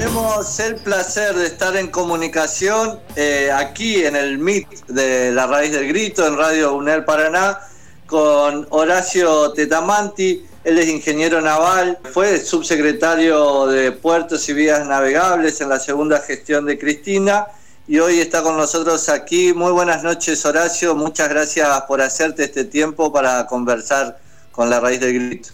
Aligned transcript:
Tenemos 0.00 0.58
el 0.60 0.76
placer 0.76 1.34
de 1.34 1.44
estar 1.44 1.76
en 1.76 1.88
comunicación 1.88 3.00
eh, 3.16 3.50
aquí 3.54 4.02
en 4.02 4.16
el 4.16 4.38
MIT 4.38 4.86
de 4.86 5.30
La 5.30 5.46
Raíz 5.46 5.72
del 5.72 5.88
Grito, 5.88 6.26
en 6.26 6.38
Radio 6.38 6.74
UNEL 6.74 7.04
Paraná, 7.04 7.58
con 8.06 8.66
Horacio 8.70 9.52
Tetamanti. 9.52 10.42
Él 10.64 10.78
es 10.78 10.88
ingeniero 10.88 11.42
naval, 11.42 11.98
fue 12.14 12.38
subsecretario 12.38 13.66
de 13.66 13.92
Puertos 13.92 14.48
y 14.48 14.54
Vías 14.54 14.86
Navegables 14.86 15.60
en 15.60 15.68
la 15.68 15.78
segunda 15.78 16.18
gestión 16.20 16.64
de 16.64 16.78
Cristina 16.78 17.48
y 17.86 17.98
hoy 17.98 18.20
está 18.20 18.42
con 18.42 18.56
nosotros 18.56 19.10
aquí. 19.10 19.52
Muy 19.52 19.72
buenas 19.72 20.02
noches, 20.02 20.42
Horacio. 20.46 20.94
Muchas 20.94 21.28
gracias 21.28 21.82
por 21.82 22.00
hacerte 22.00 22.44
este 22.44 22.64
tiempo 22.64 23.12
para 23.12 23.46
conversar 23.46 24.18
con 24.50 24.70
La 24.70 24.80
Raíz 24.80 24.98
del 24.98 25.12
Grito. 25.12 25.50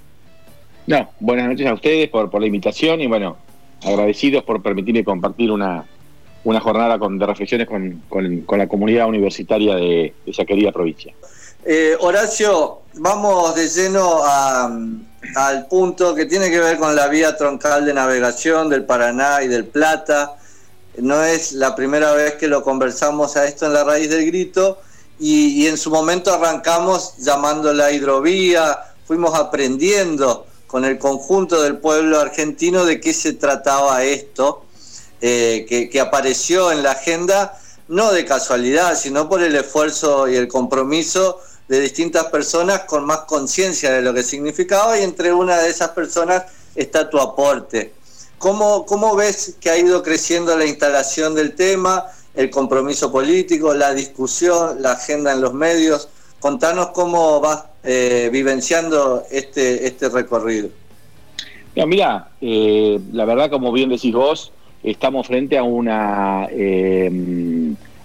No, 0.86 1.10
buenas 1.18 1.48
noches 1.48 1.66
a 1.66 1.74
ustedes 1.74 2.08
por 2.10 2.40
la 2.40 2.46
invitación 2.46 3.00
y 3.00 3.08
bueno, 3.08 3.38
agradecidos 3.86 4.44
por 4.44 4.62
permitirme 4.62 5.04
compartir 5.04 5.50
una, 5.50 5.86
una 6.44 6.60
jornada 6.60 6.98
con, 6.98 7.18
de 7.18 7.26
reflexiones 7.26 7.66
con, 7.66 8.02
con, 8.08 8.58
la 8.58 8.68
comunidad 8.68 9.08
universitaria 9.08 9.76
de, 9.76 10.14
esa 10.26 10.44
querida 10.44 10.72
provincia. 10.72 11.12
Eh, 11.64 11.96
Horacio, 12.00 12.82
vamos 12.94 13.54
de 13.54 13.68
lleno 13.68 14.20
al 15.34 15.66
punto 15.68 16.14
que 16.14 16.26
tiene 16.26 16.50
que 16.50 16.60
ver 16.60 16.78
con 16.78 16.94
la 16.94 17.08
vía 17.08 17.36
troncal 17.36 17.84
de 17.84 17.94
navegación 17.94 18.68
del 18.68 18.84
Paraná 18.84 19.42
y 19.42 19.48
del 19.48 19.64
Plata. 19.64 20.36
No 20.98 21.22
es 21.22 21.52
la 21.52 21.74
primera 21.74 22.12
vez 22.12 22.34
que 22.34 22.46
lo 22.46 22.62
conversamos 22.62 23.36
a 23.36 23.46
esto 23.46 23.66
en 23.66 23.72
la 23.72 23.84
raíz 23.84 24.08
del 24.08 24.26
grito 24.26 24.78
y, 25.18 25.62
y 25.62 25.66
en 25.66 25.76
su 25.76 25.90
momento 25.90 26.32
arrancamos 26.32 27.16
llamándola 27.18 27.90
hidrovía, 27.90 28.78
fuimos 29.04 29.34
aprendiendo 29.34 30.45
con 30.66 30.84
el 30.84 30.98
conjunto 30.98 31.62
del 31.62 31.78
pueblo 31.78 32.18
argentino 32.18 32.84
de 32.84 33.00
qué 33.00 33.14
se 33.14 33.32
trataba 33.32 34.02
esto, 34.04 34.64
eh, 35.20 35.88
que, 35.90 36.00
apareció 36.00 36.72
en 36.72 36.82
la 36.82 36.92
agenda, 36.92 37.58
no 37.88 38.12
de 38.12 38.24
casualidad, 38.24 38.98
sino 38.98 39.28
por 39.28 39.42
el 39.42 39.54
esfuerzo 39.54 40.28
y 40.28 40.36
el 40.36 40.48
compromiso 40.48 41.40
de 41.68 41.80
distintas 41.80 42.26
personas 42.26 42.80
con 42.80 43.04
más 43.04 43.20
conciencia 43.20 43.92
de 43.92 44.02
lo 44.02 44.12
que 44.12 44.22
significaba 44.22 44.98
y 44.98 45.02
entre 45.02 45.32
una 45.32 45.58
de 45.58 45.70
esas 45.70 45.90
personas 45.90 46.44
está 46.74 47.08
tu 47.08 47.18
aporte. 47.18 47.92
¿Cómo, 48.38 48.84
¿Cómo 48.84 49.16
ves 49.16 49.54
que 49.60 49.70
ha 49.70 49.78
ido 49.78 50.02
creciendo 50.02 50.56
la 50.56 50.66
instalación 50.66 51.34
del 51.34 51.54
tema, 51.54 52.04
el 52.34 52.50
compromiso 52.50 53.10
político, 53.10 53.72
la 53.72 53.94
discusión, 53.94 54.82
la 54.82 54.92
agenda 54.92 55.32
en 55.32 55.40
los 55.40 55.54
medios? 55.54 56.08
Contanos 56.40 56.90
cómo 56.90 57.40
vas 57.40 57.64
eh, 57.88 58.30
vivenciando 58.32 59.22
este, 59.30 59.86
este 59.86 60.08
recorrido. 60.08 60.70
mira, 61.86 62.30
eh, 62.40 62.98
la 63.12 63.24
verdad, 63.24 63.48
como 63.48 63.70
bien 63.70 63.90
decís 63.90 64.12
vos, 64.12 64.52
estamos 64.82 65.28
frente 65.28 65.56
a 65.56 65.62
una, 65.62 66.48
eh, 66.50 67.08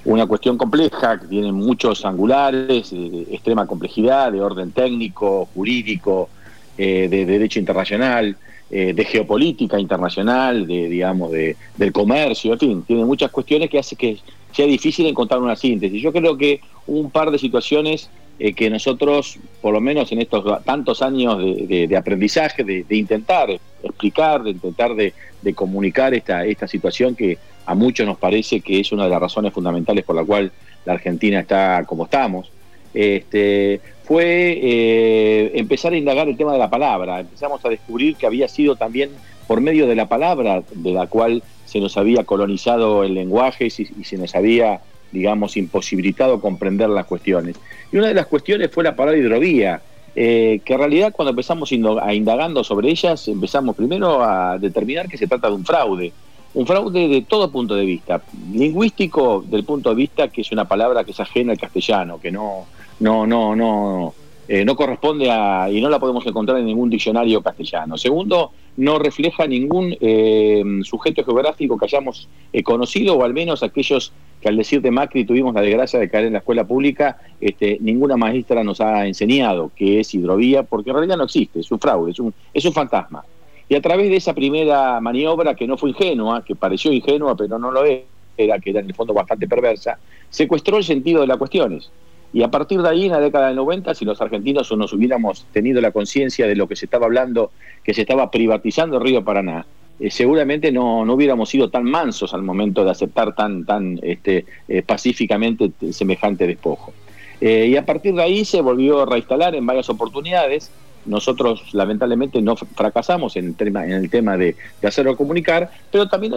una 0.06 0.28
cuestión 0.28 0.58
compleja 0.58 1.20
que 1.20 1.26
tiene 1.26 1.52
muchos 1.52 2.06
angulares, 2.06 2.92
de 2.92 3.28
extrema 3.32 3.66
complejidad, 3.66 4.32
de 4.32 4.42
orden 4.42 4.72
técnico, 4.72 5.48
jurídico, 5.54 6.30
de 6.78 7.26
derecho 7.26 7.59
internacional, 7.59 8.38
de 8.70 9.06
geopolítica 9.06 9.80
internacional, 9.80 10.66
de 10.66 10.90
digamos, 10.90 11.32
de, 11.32 11.56
del 11.78 11.92
comercio, 11.92 12.54
en 12.54 12.59
fin, 12.59 12.84
tiene 12.84 13.06
muchas 13.06 13.30
cuestiones 13.30 13.70
que 13.70 13.78
hace 13.78 13.96
que 13.96 14.18
sea 14.52 14.66
difícil 14.66 15.06
encontrar 15.06 15.42
una 15.42 15.56
síntesis. 15.56 16.02
Yo 16.02 16.12
creo 16.12 16.38
que 16.38 16.62
un 16.88 17.12
par 17.12 17.30
de 17.30 17.38
situaciones 17.38 18.09
eh, 18.40 18.54
que 18.54 18.70
nosotros, 18.70 19.38
por 19.62 19.74
lo 19.74 19.82
menos 19.82 20.12
en 20.12 20.22
estos 20.22 20.64
tantos 20.64 21.02
años 21.02 21.38
de, 21.40 21.96
aprendizaje, 21.98 22.64
de, 22.64 22.86
intentar 22.96 23.50
explicar, 23.84 24.44
de 24.44 24.52
intentar 24.52 24.96
de, 24.96 25.14
comunicar 25.54 26.14
esta, 26.14 26.46
esta 26.46 26.68
situación 26.68 27.16
que 27.16 27.38
a 27.66 27.76
muchos 27.76 28.06
nos 28.06 28.18
parece 28.18 28.62
que 28.62 28.80
es 28.80 28.92
una 28.92 29.03
de 29.03 29.09
las 29.09 29.22
razones 29.22 29.53
fundamentales 29.53 30.03
por 30.03 30.16
la 30.16 30.25
cual 30.25 30.52
la 30.86 30.94
Argentina 30.94 31.40
está 31.40 31.84
como 31.86 32.06
estamos, 32.06 32.52
este, 32.94 33.80
fue 34.03 34.59
eh, 34.62 35.52
empezar 35.56 35.94
a 35.94 35.98
indagar 35.98 36.28
el 36.28 36.38
tema 36.38 36.53
de 36.53 36.59
la 36.59 36.69
palabra. 36.69 37.19
Empezamos 37.19 37.63
a 37.63 37.69
descubrir 37.69 38.16
que 38.16 38.25
había 38.25 38.48
sido 38.48 38.75
también 38.75 39.12
por 39.48 39.62
medio 39.62 39.88
de 39.88 39.96
la 39.96 40.08
palabra 40.08 40.63
de 40.74 40.92
la 40.92 41.08
cual 41.08 41.44
se 41.66 41.80
nos 41.80 41.96
había 41.98 42.24
colonizado 42.24 43.03
el 43.03 43.13
lenguaje 43.13 43.68
y 43.68 44.03
se 44.03 44.18
nos 44.18 44.36
había 44.36 44.81
digamos, 45.12 45.58
imposibilitado 45.58 46.40
comprender 46.40 46.90
las 46.90 47.06
cuestiones. 47.06 47.56
Y 47.92 47.98
una 47.98 48.08
de 48.08 48.14
las 48.14 48.28
cuestiones 48.28 48.72
fue 48.72 48.84
la 48.84 48.96
palabra 48.96 49.20
hidrovía, 49.20 49.82
eh, 50.16 50.60
que 50.66 50.74
en 50.74 50.80
realidad 50.80 51.14
cuando 51.14 51.30
empezamos 51.30 51.72
a 52.02 52.14
indagando 52.14 52.64
sobre 52.64 52.90
ellas, 52.90 53.28
empezamos 53.28 53.76
primero 53.76 54.24
a 54.24 54.58
determinar 54.58 55.08
que 55.08 55.18
se 55.18 55.28
trata 55.28 55.48
de 55.48 55.56
un 55.56 55.66
fraude, 55.66 56.12
un 56.54 56.68
fraude 56.68 57.08
de 57.08 57.22
todo 57.22 57.50
punto 57.52 57.76
de 57.76 57.86
vista, 57.86 58.22
lingüístico 58.52 59.44
del 59.48 59.64
punto 59.64 59.90
de 59.92 59.96
vista 59.96 60.28
que 60.28 60.42
es 60.42 60.52
una 60.52 60.66
palabra 60.66 61.04
que 61.04 61.12
es 61.12 61.20
ajena 61.20 61.54
al 61.54 61.60
castellano, 61.60 62.20
que 62.20 62.32
no, 62.32 62.66
no, 63.00 63.26
no, 63.26 63.56
no, 63.56 64.14
eh, 64.53 64.66
no 64.66 64.75
corresponde 64.75 65.31
a, 65.31 65.69
y 65.72 65.79
no 65.79 65.88
la 65.88 65.97
podemos 65.97 66.28
encontrar 66.28 66.57
en 66.57 66.66
ningún 66.66 66.89
diccionario 66.89 67.41
castellano. 67.41 67.97
Segundo, 67.97 68.51
no 68.75 69.00
refleja 69.00 69.47
ningún 69.47 69.95
eh, 70.01 70.62
sujeto 70.84 71.23
geográfico 71.23 71.78
que 71.78 71.85
hayamos 71.85 72.28
eh, 72.51 72.62
conocido, 72.62 73.16
o 73.16 73.23
al 73.23 73.34
menos 73.34 73.63
aquellos 73.63 74.12
que 74.41 74.50
al 74.50 74.57
decir 74.57 74.81
de 74.81 74.91
Macri 74.91 75.23
tuvimos 75.23 75.53
la 75.53 75.62
desgracia 75.62 76.01
de 76.01 76.09
caer 76.09 76.25
en 76.25 76.34
la 76.34 76.39
escuela 76.39 76.66
pública, 76.66 77.17
este, 77.39 77.78
ninguna 77.79 78.17
maestra 78.17 78.62
nos 78.62 78.81
ha 78.81 79.07
enseñado 79.07 79.72
que 79.73 80.01
es 80.01 80.13
hidrovía, 80.13 80.63
porque 80.63 80.89
en 80.89 80.97
realidad 80.97 81.16
no 81.16 81.23
existe, 81.23 81.62
es 81.62 81.72
un 81.72 81.79
fraude, 81.79 82.12
es 82.12 82.19
un, 82.19 82.33
es 82.53 82.66
un 82.66 82.73
fantasma. 82.73 83.23
Y 83.69 83.75
a 83.75 83.81
través 83.81 84.09
de 84.09 84.18
esa 84.18 84.33
primera 84.33 85.00
maniobra, 85.00 85.56
que 85.56 85.66
no 85.66 85.78
fue 85.78 85.91
ingenua, 85.91 86.44
que 86.44 86.57
pareció 86.57 86.91
ingenua, 86.91 87.38
pero 87.38 87.57
no 87.57 87.72
lo 87.72 87.85
era, 87.85 88.59
que 88.59 88.69
era 88.72 88.81
en 88.81 88.88
el 88.88 88.95
fondo 88.95 89.13
bastante 89.13 89.47
perversa, 89.47 89.97
secuestró 90.29 90.75
el 90.75 90.83
sentido 90.83 91.22
de 91.22 91.28
las 91.28 91.38
cuestiones. 91.38 91.89
Y 92.34 92.44
a 92.44 92.50
partir 92.50 92.81
de 92.81 92.90
ahí, 92.90 93.06
en 93.06 93.12
la 93.12 93.19
década 93.19 93.47
del 93.47 93.58
90, 93.58 93.94
si 93.94 94.06
los 94.06 94.22
argentinos 94.22 94.72
nos 94.72 94.94
hubiéramos 94.94 95.46
tenido 95.52 95.81
la 95.81 95.92
conciencia 95.92 96.47
de 96.47 96.56
lo 96.56 96.68
que 96.68 96.75
se 96.75 96.86
estaba 96.86 97.06
hablando, 97.06 97.52
que 97.84 97.94
se 97.94 98.02
estaba 98.02 98.31
privatizando 98.31 98.97
el 98.97 99.03
río 99.03 99.24
Paraná, 99.24 99.66
eh, 100.00 100.09
seguramente 100.09 100.72
no, 100.72 101.06
no, 101.06 101.14
hubiéramos 101.14 101.50
sido 101.50 101.69
tan 101.69 101.84
mansos 101.84 102.34
al 102.34 102.42
momento 102.42 102.84
de 102.84 102.92
aceptar 102.92 103.36
tan, 103.36 103.66
tan 103.66 104.00
este, 104.02 104.46
eh, 104.68 104.81
pacíficamente 104.81 105.72
semejante 105.92 106.47
despojo. 106.47 106.94
Eh, 107.42 107.68
y 107.69 107.75
a 107.75 107.86
partir 107.86 108.14
de 108.14 108.24
ahí 108.24 108.46
se 108.46 108.62
volvió 108.62 109.02
a 109.02 109.06
reinstalar 109.06 109.53
en 109.56 109.66
varias 109.66 109.90
oportunidades 109.90 110.72
nosotros 111.06 111.63
lamentablemente 111.73 112.41
no 112.41 112.56
fracasamos 112.56 113.35
en 113.35 113.47
el 113.47 113.56
tema, 113.56 113.85
en 113.85 113.94
el 113.94 114.09
tema 114.09 114.38
de, 114.38 114.56
hacerlo 114.84 115.17
comunicar, 115.17 115.72
pero 115.91 116.07
también 116.07 116.34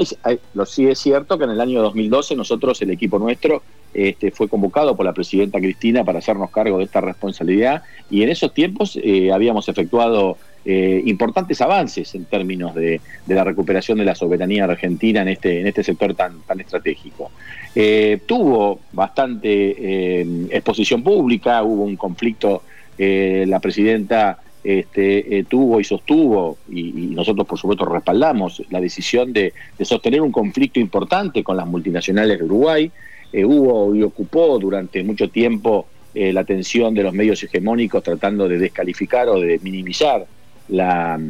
sí 0.67 0.87
es 0.87 0.99
cierto 0.99 1.39
que 1.39 1.45
en 1.45 1.51
el 1.51 1.61
año 1.61 1.83
2012 1.83 2.37
nosotros, 2.37 2.81
el 2.83 2.91
equipo 2.91 3.19
nuestro, 3.19 3.63
este, 3.95 4.33
fue 4.33 4.49
convocado 4.49 4.97
por 4.97 5.07
la 5.07 5.13
presidenta 5.13 5.61
Cristina 5.61 6.03
para 6.03 6.19
hacernos 6.19 6.51
cargo 6.51 6.79
de 6.79 6.85
esta 6.85 7.01
responsabilidad 7.01 7.85
y 8.11 8.25
en 8.25 8.29
esos 8.29 8.53
tiempos 8.53 8.99
eh, 9.01 9.31
habíamos 9.33 9.69
efectuado 9.69 10.37
eh, 10.65 11.01
importantes 11.07 11.61
avances 11.61 12.13
en 12.17 12.25
términos 12.25 12.75
de, 12.75 13.01
la 13.29 13.45
recuperación 13.45 13.99
de 13.99 14.05
la 14.05 14.17
soberanía 14.17 14.65
argentina 14.65 15.23
en 15.23 15.29
este, 15.29 15.61
en 15.61 15.69
este 15.69 15.85
sector 15.85 16.13
tan, 16.15 16.41
tan 16.41 16.59
estratégico. 16.59 17.31
Eh, 17.73 18.19
tuvo 18.27 18.81
bastante 18.93 20.23
exposición 20.51 21.05
pública, 21.05 21.63
hubo 21.63 21.85
un 21.85 21.97
conflicto, 21.97 22.63
la 22.99 23.59
presidenta 23.61 24.39
este, 24.65 25.39
eh, 25.39 25.45
tuvo 25.45 25.79
y 25.79 25.85
sostuvo, 25.85 26.57
y, 26.71 26.91
nosotros 27.15 27.47
por 27.47 27.59
supuesto 27.59 27.85
respaldamos 27.85 28.63
la 28.71 28.81
decisión 28.81 29.31
de, 29.31 29.53
sostener 29.83 30.23
un 30.23 30.33
conflicto 30.33 30.81
importante 30.81 31.45
con 31.45 31.59
las 31.59 31.67
multinacionales 31.67 32.39
de 32.39 32.45
Uruguay. 32.47 32.91
Eh, 33.31 33.45
hubo 33.45 33.95
y 33.95 34.03
ocupó 34.03 34.59
durante 34.59 35.05
mucho 35.05 35.29
tiempo 35.29 35.87
eh, 36.15 36.33
la 36.33 36.41
atención 36.41 36.95
de 36.95 37.03
los 37.03 37.13
medios 37.13 37.43
hegemónicos 37.43 38.03
tratando 38.03 38.49
de 38.49 38.59
descalificar 38.59 39.29
o 39.29 39.39
de 39.39 39.61
minimizar 39.63 40.25
la, 40.69 41.21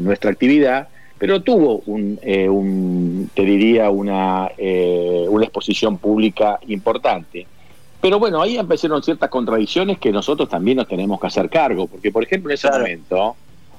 nuestra 0.00 0.32
actividad, 0.32 0.88
pero 1.16 1.42
tuvo 1.42 1.84
un, 1.86 3.30
te 3.34 3.42
diría, 3.44 3.88
una, 3.88 4.48
una 5.28 5.44
exposición 5.44 5.98
pública 5.98 6.58
importante. 6.66 7.46
Pero 8.04 8.18
bueno, 8.18 8.42
ahí 8.42 8.58
empezaron 8.58 9.02
ciertas 9.02 9.30
contradicciones 9.30 9.96
que 9.96 10.12
nosotros 10.12 10.46
también 10.46 10.76
nos 10.76 10.86
tenemos 10.86 11.18
que 11.18 11.26
hacer 11.26 11.48
cargo, 11.48 11.86
porque 11.86 12.12
por 12.12 12.22
ejemplo 12.22 12.50
en 12.50 12.54
ese 12.56 12.70
momento, 12.70 13.34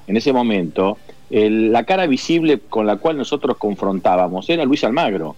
en 0.08 0.16
ese 0.16 0.32
momento, 0.32 0.98
la 1.30 1.84
cara 1.84 2.08
visible 2.08 2.58
con 2.68 2.88
la 2.88 2.96
cual 2.96 3.18
nosotros 3.18 3.56
confrontábamos 3.56 4.50
era 4.50 4.64
Luis 4.64 4.82
Almagro, 4.82 5.36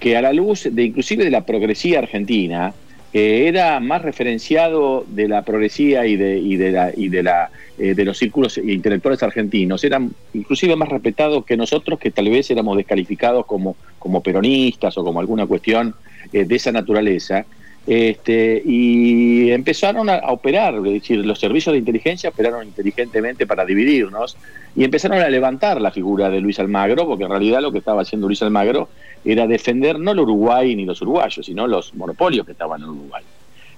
que 0.00 0.16
a 0.16 0.22
la 0.22 0.32
luz 0.32 0.66
de 0.72 0.84
inclusive 0.84 1.22
de 1.22 1.30
la 1.30 1.44
progresía 1.44 1.98
argentina, 1.98 2.72
eh, 3.12 3.44
era 3.46 3.78
más 3.80 4.00
referenciado 4.00 5.04
de 5.06 5.28
la 5.28 5.42
progresía 5.42 6.06
y 6.06 6.16
de, 6.16 6.38
y 6.38 6.56
de, 6.56 6.72
la, 6.72 6.92
y 6.96 7.10
de, 7.10 7.22
la, 7.22 7.50
eh, 7.76 7.94
de 7.94 8.04
los 8.06 8.16
círculos 8.16 8.56
intelectuales 8.56 9.22
argentinos, 9.22 9.84
era 9.84 10.00
inclusive 10.32 10.76
más 10.76 10.88
respetado 10.88 11.44
que 11.44 11.58
nosotros, 11.58 11.98
que 11.98 12.10
tal 12.10 12.30
vez 12.30 12.50
éramos 12.50 12.78
descalificados 12.78 13.44
como, 13.44 13.76
como 13.98 14.22
peronistas 14.22 14.96
o 14.96 15.04
como 15.04 15.20
alguna 15.20 15.44
cuestión 15.44 15.94
eh, 16.32 16.46
de 16.46 16.56
esa 16.56 16.72
naturaleza. 16.72 17.44
Este, 17.86 18.62
y 18.64 19.50
empezaron 19.50 20.08
a, 20.08 20.16
operar, 20.28 20.74
es 20.74 20.82
decir, 20.84 21.24
los 21.24 21.38
servicios 21.38 21.74
de 21.74 21.80
inteligencia 21.80 22.30
operaron 22.30 22.66
inteligentemente 22.66 23.46
para 23.46 23.66
dividirnos 23.66 24.38
y 24.74 24.84
empezaron 24.84 25.20
a 25.20 25.28
levantar 25.28 25.80
la 25.82 25.90
figura 25.90 26.30
de 26.30 26.40
Luis 26.40 26.58
Almagro, 26.58 27.06
porque 27.06 27.24
en 27.24 27.30
realidad 27.30 27.60
lo 27.60 27.72
que 27.72 27.78
estaba 27.78 28.00
haciendo 28.00 28.26
Luis 28.26 28.42
Almagro 28.42 28.88
era 29.22 29.46
defender 29.46 29.98
no 29.98 30.12
el 30.12 30.20
Uruguay 30.20 30.74
ni 30.74 30.86
los 30.86 31.02
uruguayos, 31.02 31.44
sino 31.44 31.66
los 31.66 31.94
monopolios 31.94 32.46
que 32.46 32.52
estaban 32.52 32.82
en 32.82 32.88
Uruguay. 32.88 33.22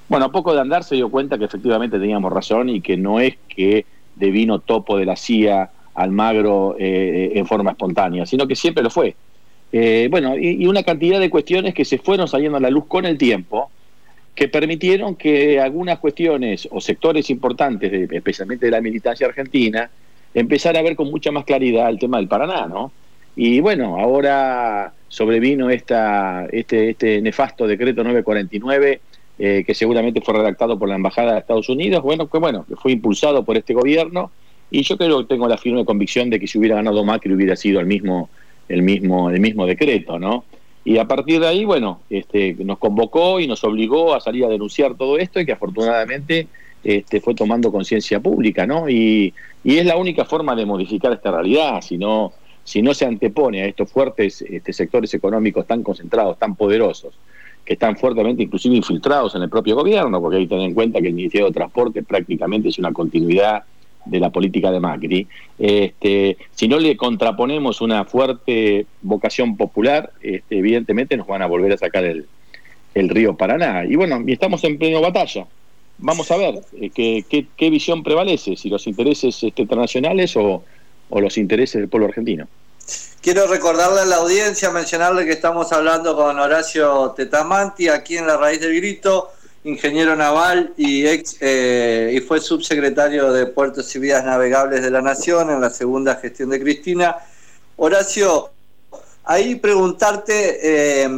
Bueno, 0.09 0.27
a 0.27 0.33
poco 0.33 0.55
de 0.55 0.61
andar 0.61 0.85
se 0.85 0.95
dio 0.95 1.09
cuenta 1.09 1.37
que 1.37 1.47
efectivamente 1.47 1.99
teníamos 1.99 2.33
razón 2.33 2.69
y 2.69 2.81
que 2.81 2.97
no 2.97 3.19
es 3.19 3.37
que 3.49 3.87
devino 4.15 4.61
topo 4.61 4.97
de 4.97 5.05
la 5.05 5.17
CIA 5.17 5.71
Almagro 5.97 6.77
eh, 6.79 7.33
en 7.35 7.47
forma 7.47 7.73
espontánea, 7.73 8.25
sino 8.25 8.47
que 8.47 8.55
siempre 8.55 8.85
lo 8.85 8.91
fue. 8.91 9.17
Eh, 9.73 10.07
bueno, 10.09 10.37
y, 10.39 10.63
y 10.63 10.67
una 10.69 10.85
cantidad 10.85 11.19
de 11.19 11.29
cuestiones 11.29 11.75
que 11.75 11.85
se 11.85 11.99
fueron 11.99 12.29
saliendo 12.29 12.57
a 12.59 12.61
la 12.61 12.71
luz 12.71 12.87
con 12.87 13.05
el 13.05 13.19
tiempo, 13.19 13.71
que 14.37 14.49
permitieron 14.49 15.17
que 15.17 15.59
algunas 15.59 15.99
cuestiones 15.99 16.69
o 16.71 16.79
sectores 16.79 17.31
importantes, 17.31 17.91
especialmente 18.13 18.67
de 18.67 18.73
la 18.73 18.83
militancia 18.83 19.27
argentina, 19.27 19.91
empezara 20.35 20.79
a 20.79 20.83
ver 20.83 20.95
con 20.95 21.11
mucha 21.11 21.33
más 21.33 21.47
claridad 21.47 21.89
el 21.89 21.99
tema 21.99 22.19
del 22.19 22.29
Paraná, 22.29 22.67
¿no? 22.67 22.93
Y 23.35 23.61
bueno, 23.61 23.99
ahora 23.99 24.93
sobrevino 25.09 25.71
esta, 25.71 26.47
este, 26.53 26.91
este 26.91 27.23
nefasto 27.23 27.67
decreto 27.67 28.05
949, 28.05 29.01
eh, 29.39 29.65
que 29.67 29.75
seguramente 29.75 30.21
fue 30.21 30.35
redactado 30.35 30.79
por 30.79 30.91
la 30.91 30.97
Embajada 30.97 31.33
de 31.33 31.39
Estados 31.39 31.71
Unidos, 31.71 32.03
bueno, 32.03 32.29
que 32.29 32.39
bueno, 32.39 32.67
fue 32.77 32.93
impulsado 32.93 33.43
por 33.43 33.57
este 33.57 33.73
gobierno, 33.73 34.31
y 34.71 34.83
yo 34.83 34.99
creo 34.99 35.21
que 35.21 35.35
tengo 35.35 35.49
la 35.49 35.57
firme 35.57 35.87
convicción 35.87 36.29
de 36.29 36.39
que 36.39 36.47
si 36.47 36.59
hubiera 36.59 36.77
ganado 36.77 37.05
Macri 37.05 37.33
hubiera 37.33 37.57
sido 37.57 37.81
el 37.81 37.87
mismo, 37.87 38.29
el 38.69 38.83
mismo, 38.83 39.31
el 39.31 39.41
mismo 39.41 39.67
decreto, 39.67 40.19
¿no? 40.19 40.45
Y 40.87 40.99
a 40.99 41.05
partir 41.05 41.41
de 41.41 41.49
ahí, 41.49 41.65
bueno, 41.65 41.99
este, 42.09 42.55
nos 42.61 42.79
convocó 42.79 43.41
y 43.41 43.49
nos 43.49 43.65
obligó 43.65 44.15
a 44.15 44.21
salir 44.21 44.45
a 44.45 44.49
denunciar 44.49 44.95
todo 44.95 45.19
esto 45.19 45.41
y 45.41 45.45
que 45.45 45.51
afortunadamente 45.51 46.47
este, 46.85 47.21
fue 47.21 47.35
tomando 47.35 47.73
conciencia 47.73 48.21
pública, 48.21 48.69
¿no? 48.69 48.89
Y, 48.89 49.35
y, 49.65 49.79
es 49.79 49.85
la 49.85 49.97
única 49.97 50.25
forma 50.25 50.55
de 50.55 50.65
modificar 50.65 51.13
esta 51.13 51.33
realidad, 51.33 51.81
si 51.81 51.99
no, 51.99 52.35
si 52.63 52.83
no 52.83 52.95
se 52.95 53.05
antepone 53.05 53.63
a 53.63 53.67
estos 53.67 53.91
fuertes 53.91 54.43
este, 54.43 54.73
sectores 54.73 55.13
económicos 55.13 55.67
tan 55.67 55.83
concentrados, 55.83 56.39
tan 56.39 56.55
poderosos, 56.55 57.15
que 57.65 57.73
están 57.73 57.97
fuertemente 57.97 58.45
inclusive 58.45 58.77
infiltrados 58.77 59.35
en 59.35 59.43
el 59.43 59.51
propio 59.51 59.75
gobierno, 59.75 60.21
porque 60.21 60.37
hay 60.37 60.45
que 60.45 60.51
tener 60.51 60.69
en 60.69 60.75
cuenta 60.75 61.01
que 61.01 61.09
el 61.09 61.15
Ministerio 61.15 61.47
de 61.47 61.53
Transporte 61.53 62.05
prácticamente 62.05 62.69
es 62.69 62.79
una 62.79 62.93
continuidad 62.93 63.65
de 64.07 64.21
la 64.21 64.31
política 64.31 64.71
de 64.71 64.81
Macri, 64.81 65.27
este, 65.59 66.37
si 66.55 66.69
no 66.69 66.79
le 66.79 66.97
contraponemos 66.97 67.81
una 67.81 68.05
fuerte 68.05 68.87
vocación 69.03 69.57
popular, 69.57 70.13
este, 70.21 70.59
evidentemente 70.59 71.17
nos 71.17 71.27
van 71.27 71.43
a 71.43 71.47
volver 71.47 71.73
a 71.73 71.79
sacar 71.79 72.05
el, 72.05 72.27
río 72.95 73.37
Paraná. 73.37 73.85
Y 73.85 73.95
bueno, 73.97 74.23
y 74.27 74.33
estamos 74.33 74.65
en 74.65 74.79
pleno 74.79 75.03
batalla. 75.03 75.47
Vamos 75.99 76.31
a 76.31 76.37
ver 76.39 76.61
eh, 76.81 76.91
qué, 76.91 77.47
qué, 77.57 77.71
visión 77.71 78.03
prevalece, 78.03 78.57
si 78.57 78.71
los 78.71 78.87
intereses 78.87 79.43
este, 79.43 79.63
internacionales 79.63 80.35
o, 80.37 80.65
o 81.11 81.21
los 81.21 81.37
intereses 81.37 81.81
del 81.81 81.89
pueblo 81.89 82.09
argentino. 82.09 82.49
Quiero 83.21 83.47
recordarle 83.49 84.01
a 84.01 84.05
la 84.05 84.17
audiencia, 84.17 84.71
mencionarle 84.71 85.25
que 85.25 85.33
estamos 85.33 85.73
hablando 85.73 86.15
con 86.15 86.39
Horacio 86.39 87.13
Tetamanti 87.17 87.89
aquí 87.89 88.17
en 88.17 88.27
La 88.27 88.37
Raíz 88.37 88.61
del 88.61 88.77
Grito 88.77 89.31
ingeniero 89.67 90.15
naval 90.15 90.73
y, 90.77 91.07
ex, 91.07 91.37
eh, 91.41 92.13
y 92.15 92.21
fue 92.21 92.41
subsecretario 92.41 93.33
de 93.33 93.47
Puertos 93.47 93.95
y 93.97 93.99
Vías 93.99 94.25
Navegables 94.25 94.83
de 94.83 94.91
la 94.93 95.03
Nación 95.03 95.51
en 95.51 95.61
la 95.61 95.71
segunda 95.71 96.15
gestión 96.15 96.51
de 96.51 96.61
Cristina. 96.61 97.17
Horacio, 97.77 98.51
ahí 99.25 99.57
preguntarte, 99.57 100.61
eh, 101.03 101.09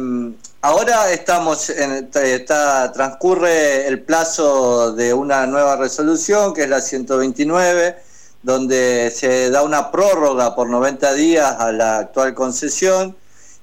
ahora 0.61 1.11
estamos 1.11 1.69
está, 1.69 2.91
transcurre 2.91 3.87
el 3.87 4.01
plazo 4.01 4.93
de 4.93 5.13
una 5.13 5.45
nueva 5.45 5.75
resolución, 5.75 6.51
que 6.55 6.63
es 6.63 6.69
la 6.69 6.81
129, 6.81 7.97
donde 8.41 9.13
se 9.15 9.51
da 9.51 9.61
una 9.61 9.91
prórroga 9.91 10.55
por 10.55 10.67
90 10.67 11.13
días 11.13 11.55
a 11.59 11.71
la 11.71 11.99
actual 11.99 12.33
concesión 12.33 13.15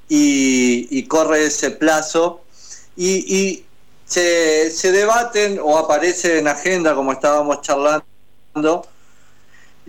y, 0.09 1.03
corre 1.09 1.47
ese 1.47 1.73
plazo. 1.73 2.43
y, 2.97 3.66
se, 4.07 4.71
se 4.71 4.93
debaten 4.93 5.59
o 5.63 5.77
aparecen 5.77 6.39
en 6.39 6.49
agenda, 6.49 6.95
como 6.95 7.13
estábamos 7.13 7.61
charlando, 7.61 8.87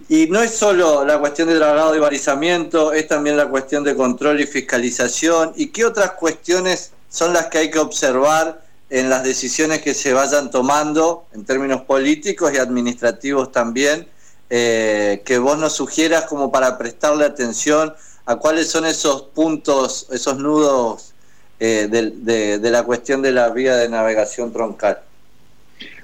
y 0.10 0.28
no 0.28 0.42
es 0.42 0.52
solo 0.56 1.06
la 1.06 1.20
cuestión 1.20 1.48
de 1.48 1.56
dragado 1.56 1.96
y 1.96 2.00
balizamiento, 2.00 2.94
es 2.94 3.08
también 3.08 3.38
la 3.38 3.48
cuestión 3.48 3.84
de 3.84 3.96
control 3.96 4.40
y 4.40 4.46
fiscalización. 4.46 5.54
¿Y 5.56 5.68
qué 5.68 5.86
otras 5.86 6.12
cuestiones 6.12 6.92
son 7.10 7.34
las 7.34 7.48
que 7.48 7.58
hay 7.60 7.72
que 7.72 7.80
observar 7.80 8.62
en 8.90 9.10
las 9.10 9.24
decisiones 9.24 9.82
que 9.82 9.94
se 9.94 10.14
vayan 10.14 10.50
tomando 10.52 11.26
en 11.34 11.46
términos 11.46 11.82
políticos 11.82 12.52
y 12.54 12.58
administrativos 12.58 13.52
también? 13.52 14.08
Eh, 14.50 15.24
que 15.26 15.40
vos 15.40 15.58
nos 15.58 15.74
sugieras 15.74 16.24
como 16.24 16.52
para 16.52 16.78
prestarle 16.78 17.26
atención 17.26 17.94
a 18.26 18.38
cuáles 18.38 18.70
son 18.70 18.86
esos 18.86 19.24
puntos, 19.24 20.08
esos 20.12 20.38
nudos 20.38 21.14
eh, 21.60 21.88
de, 21.90 22.70
la 22.72 22.84
cuestión 22.84 23.22
de 23.22 23.32
la 23.32 23.50
vía 23.50 23.76
de 23.76 23.90
navegación 23.90 24.54
troncal? 24.54 25.00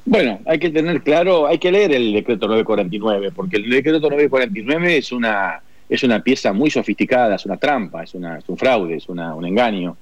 Bueno, 0.06 0.40
hay 0.46 0.60
que 0.60 0.70
tener 0.70 1.02
claro, 1.04 1.48
hay 1.48 1.60
que 1.60 1.72
leer 1.72 1.94
el 1.94 2.12
decreto 2.12 2.48
949, 2.48 3.32
porque 3.36 3.58
el 3.58 3.70
decreto 3.70 4.10
949 4.10 4.98
es 4.98 5.12
una, 5.12 5.62
es 5.88 6.04
una 6.04 6.22
pieza 6.22 6.54
muy 6.54 6.70
sofisticada, 6.70 7.36
es 7.36 7.46
una 7.46 7.58
trampa, 7.58 8.04
es, 8.04 8.14
una, 8.14 8.40
un 8.48 8.58
fraude, 8.58 8.96
es 8.96 9.08
una, 9.08 9.36
un 9.36 9.46
engaño, 9.46 9.96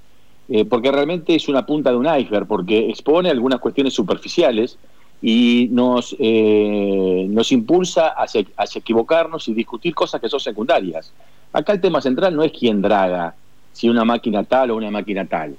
eh, 0.50 0.66
porque 0.66 0.92
realmente 0.92 1.36
es 1.36 1.48
una 1.50 1.66
punta 1.66 1.92
de 1.92 1.98
un 1.98 2.08
iceberg, 2.08 2.48
porque 2.48 2.90
expone 2.90 3.30
algunas 3.30 3.60
cuestiones 3.60 3.94
superficiales 3.94 4.78
y 5.22 5.68
nos, 5.72 6.16
eh, 6.18 7.28
nos 7.30 7.52
impulsa 7.52 8.08
hacia 8.10 8.46
equivocarnos 8.76 9.48
y 9.50 9.54
discutir 9.54 9.94
cosas 9.94 10.20
que 10.20 10.30
son 10.30 10.40
secundarias. 10.40 11.14
Acá 11.54 11.74
el 11.74 11.82
tema 11.82 12.02
central 12.02 12.36
no 12.36 12.44
es 12.44 12.52
quién 12.52 12.82
draga, 12.82 13.36
si 13.74 13.90
una 13.90 14.06
máquina 14.06 14.44
tal 14.44 14.72
o 14.72 14.76
una 14.76 14.92
máquina 14.92 15.26
tal. 15.26 15.56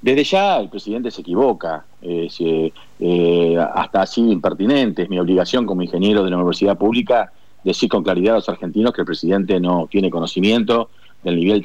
Desde 0.00 0.24
ya 0.24 0.58
el 0.58 0.68
presidente 0.68 1.10
se 1.10 1.22
equivoca, 1.22 1.84
eh, 2.02 3.58
hasta 3.74 4.02
así 4.02 4.20
impertinente. 4.20 5.02
Es 5.02 5.10
mi 5.10 5.18
obligación 5.18 5.66
como 5.66 5.82
ingeniero 5.82 6.22
de 6.22 6.30
la 6.30 6.36
universidad 6.36 6.76
pública 6.76 7.32
decir 7.64 7.88
con 7.88 8.04
claridad 8.04 8.34
a 8.34 8.38
los 8.38 8.48
argentinos 8.48 8.92
que 8.92 9.00
el 9.00 9.06
presidente 9.06 9.58
no 9.58 9.88
tiene 9.90 10.10
conocimiento 10.10 10.90
del 11.24 11.36
nivel 11.36 11.64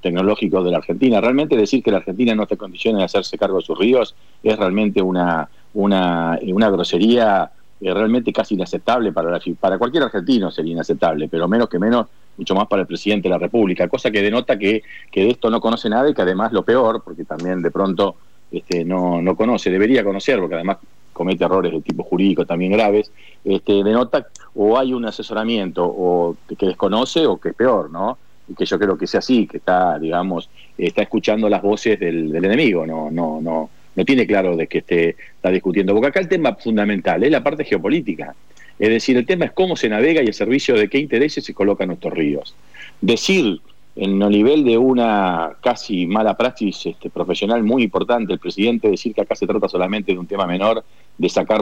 tecnológico 0.00 0.62
de 0.62 0.70
la 0.70 0.78
Argentina. 0.78 1.20
Realmente 1.20 1.56
decir 1.56 1.82
que 1.82 1.90
la 1.90 1.98
Argentina 1.98 2.34
no 2.34 2.42
está 2.42 2.56
en 2.56 2.58
condiciones 2.58 2.98
de 2.98 3.04
hacerse 3.04 3.38
cargo 3.38 3.56
de 3.56 3.64
sus 3.64 3.78
ríos 3.78 4.14
es 4.42 4.58
realmente 4.58 5.00
una, 5.00 5.48
una 5.72 6.70
grosería 6.70 7.50
eh, 7.80 7.94
realmente 7.94 8.32
casi 8.32 8.54
inaceptable 8.54 9.12
para, 9.12 9.38
para 9.60 9.78
cualquier 9.78 10.04
argentino, 10.04 10.50
sería 10.50 10.72
inaceptable, 10.72 11.28
pero 11.28 11.46
menos 11.48 11.68
que 11.68 11.78
menos 11.78 12.06
mucho 12.36 12.54
más 12.54 12.66
para 12.68 12.82
el 12.82 12.88
presidente 12.88 13.28
de 13.28 13.34
la 13.34 13.38
República, 13.38 13.88
cosa 13.88 14.10
que 14.10 14.22
denota 14.22 14.58
que, 14.58 14.82
que 15.10 15.22
de 15.22 15.30
esto 15.30 15.50
no 15.50 15.60
conoce 15.60 15.88
nada 15.88 16.08
y 16.08 16.14
que 16.14 16.22
además 16.22 16.52
lo 16.52 16.62
peor, 16.62 17.02
porque 17.04 17.24
también 17.24 17.62
de 17.62 17.70
pronto 17.70 18.16
este, 18.50 18.84
no, 18.84 19.20
no 19.20 19.36
conoce, 19.36 19.70
debería 19.70 20.04
conocer, 20.04 20.38
porque 20.38 20.54
además 20.54 20.78
comete 21.12 21.44
errores 21.44 21.72
de 21.72 21.80
tipo 21.80 22.04
jurídico 22.04 22.46
también 22.46 22.72
graves, 22.72 23.10
este, 23.44 23.82
denota 23.82 24.28
o 24.54 24.78
hay 24.78 24.92
un 24.92 25.04
asesoramiento 25.04 25.84
o 25.84 26.36
que 26.56 26.66
desconoce 26.66 27.26
o 27.26 27.38
que 27.38 27.50
es 27.50 27.54
peor, 27.54 27.90
¿no? 27.90 28.18
Y 28.48 28.54
que 28.54 28.64
yo 28.64 28.78
creo 28.78 28.96
que 28.96 29.06
sea 29.06 29.18
así, 29.18 29.46
que 29.46 29.58
está, 29.58 29.98
digamos, 29.98 30.48
está 30.78 31.02
escuchando 31.02 31.48
las 31.48 31.60
voces 31.60 31.98
del, 31.98 32.30
del 32.30 32.44
enemigo, 32.44 32.86
no, 32.86 33.10
no, 33.10 33.40
no, 33.40 33.68
no 33.98 34.04
tiene 34.04 34.28
claro 34.28 34.56
de 34.56 34.68
que 34.68 34.78
esté, 34.78 35.16
está 35.34 35.50
discutiendo. 35.50 35.92
Porque 35.92 36.06
acá 36.06 36.20
el 36.20 36.28
tema 36.28 36.54
fundamental 36.54 37.24
es 37.24 37.32
la 37.32 37.42
parte 37.42 37.64
geopolítica. 37.64 38.32
Es 38.78 38.88
decir, 38.90 39.16
el 39.16 39.26
tema 39.26 39.46
es 39.46 39.50
cómo 39.50 39.74
se 39.74 39.88
navega 39.88 40.22
y 40.22 40.26
el 40.26 40.34
servicio 40.34 40.76
de 40.76 40.88
qué 40.88 40.98
intereses 40.98 41.44
se 41.44 41.52
colocan 41.52 41.88
nuestros 41.88 42.14
ríos. 42.14 42.54
Decir 43.00 43.60
en 43.96 44.22
el 44.22 44.30
nivel 44.30 44.64
de 44.64 44.78
una 44.78 45.56
casi 45.60 46.06
mala 46.06 46.36
praxis 46.36 46.86
este, 46.86 47.10
profesional 47.10 47.64
muy 47.64 47.82
importante, 47.82 48.32
el 48.32 48.38
presidente 48.38 48.88
decir 48.88 49.12
que 49.12 49.22
acá 49.22 49.34
se 49.34 49.48
trata 49.48 49.68
solamente 49.68 50.12
de 50.12 50.18
un 50.18 50.28
tema 50.28 50.46
menor, 50.46 50.84
de 51.18 51.28
sacar 51.28 51.60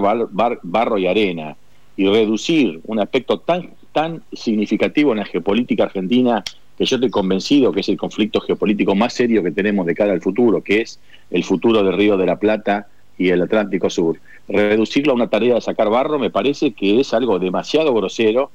barro 0.63 0.99
y 0.99 1.07
arena, 1.07 1.57
y 1.97 2.07
reducir 2.07 2.81
un 2.85 3.01
aspecto 3.01 3.39
tan, 3.39 3.71
tan 3.93 4.23
significativo 4.31 5.13
en 5.13 5.21
la 5.21 5.25
geopolítica 5.25 5.85
argentina, 5.85 6.45
que 6.77 6.85
yo 6.85 6.97
estoy 6.97 7.11
convencido 7.11 7.73
que 7.73 7.81
es 7.81 7.89
el 7.89 7.97
conflicto 7.97 8.41
geopolítico 8.41 8.95
más 8.95 9.15
serio 9.15 9.43
que 9.43 9.51
tenemos 9.51 9.87
de 9.87 9.95
cara 9.95 10.13
al 10.13 10.21
futuro, 10.21 10.63
que 10.63 10.83
es 10.83 10.99
el 11.31 11.45
futuro 11.45 11.83
del 11.83 11.97
Río 11.97 12.17
de 12.17 12.27
la 12.27 12.37
Plata 12.37 12.89
y 13.19 13.31
el 13.31 13.43
Atlántico 13.43 13.89
Sur. 13.91 14.19
Reducirlo 14.49 15.13
a 15.13 15.17
una 15.17 15.29
tarea 15.29 15.55
de 15.55 15.61
sacar 15.61 15.89
barro 15.89 16.19
me 16.19 16.31
parece 16.31 16.73
que 16.73 17.01
es 17.01 17.15
algo 17.15 17.39
demasiado 17.39 17.95
grosero 17.95 18.51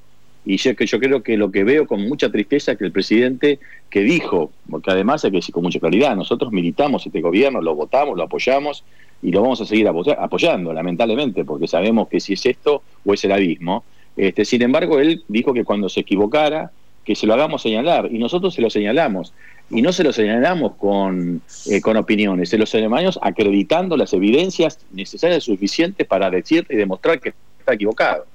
y 0.45 0.57
yo, 0.57 0.71
yo 0.71 0.99
creo 0.99 1.21
que 1.21 1.37
lo 1.37 1.51
que 1.51 1.63
veo 1.63 1.85
con 1.85 2.01
mucha 2.07 2.31
tristeza 2.31 2.71
es 2.71 2.77
que 2.77 2.85
el 2.85 2.91
presidente 2.91 3.59
que 3.89 4.01
dijo, 4.01 4.51
porque 4.69 4.91
además 4.91 5.23
hay 5.23 5.31
que 5.31 5.37
decir 5.37 5.53
con 5.53 5.63
mucha 5.63 5.79
claridad, 5.79 6.15
nosotros 6.15 6.51
militamos 6.51 7.05
este 7.05 7.21
gobierno, 7.21 7.61
lo 7.61 7.75
votamos, 7.75 8.17
lo 8.17 8.23
apoyamos 8.23 8.83
y 9.21 9.31
lo 9.31 9.41
vamos 9.41 9.61
a 9.61 9.65
seguir 9.65 9.87
apoyando, 9.87 10.73
lamentablemente, 10.73 11.45
porque 11.45 11.67
sabemos 11.67 12.07
que 12.07 12.19
si 12.19 12.33
es 12.33 12.45
esto 12.45 12.81
o 13.05 13.13
es 13.13 13.23
el 13.23 13.31
abismo. 13.31 13.83
Este, 14.17 14.43
sin 14.45 14.63
embargo, 14.63 14.99
él 14.99 15.23
dijo 15.27 15.53
que 15.53 15.63
cuando 15.63 15.89
se 15.89 15.99
equivocara, 15.99 16.71
que 17.05 17.15
se 17.15 17.25
lo 17.25 17.34
hagamos 17.34 17.62
señalar, 17.62 18.10
y 18.12 18.17
nosotros 18.17 18.53
se 18.53 18.62
lo 18.62 18.70
señalamos. 18.70 19.34
y 19.74 19.81
no 19.81 19.93
se 19.93 20.03
lo 20.03 20.12
señalamos 20.12 20.74
con, 20.74 21.41
eh, 21.70 21.79
con 21.79 21.96
opiniones, 21.96 22.50
se 22.50 22.58
lo 22.58 22.65
señalamos 22.65 23.17
acreditando 23.22 23.96
las 23.96 24.12
evidencias 24.12 24.79
necesarias 24.91 25.48
y 25.48 25.51
suficientes 25.53 26.05
para 26.05 26.29
decir 26.29 26.67
y 26.70 26.75
demostrar 26.75 27.22
que 27.22 27.34
está 27.58 27.74
equivocado. 27.74 28.25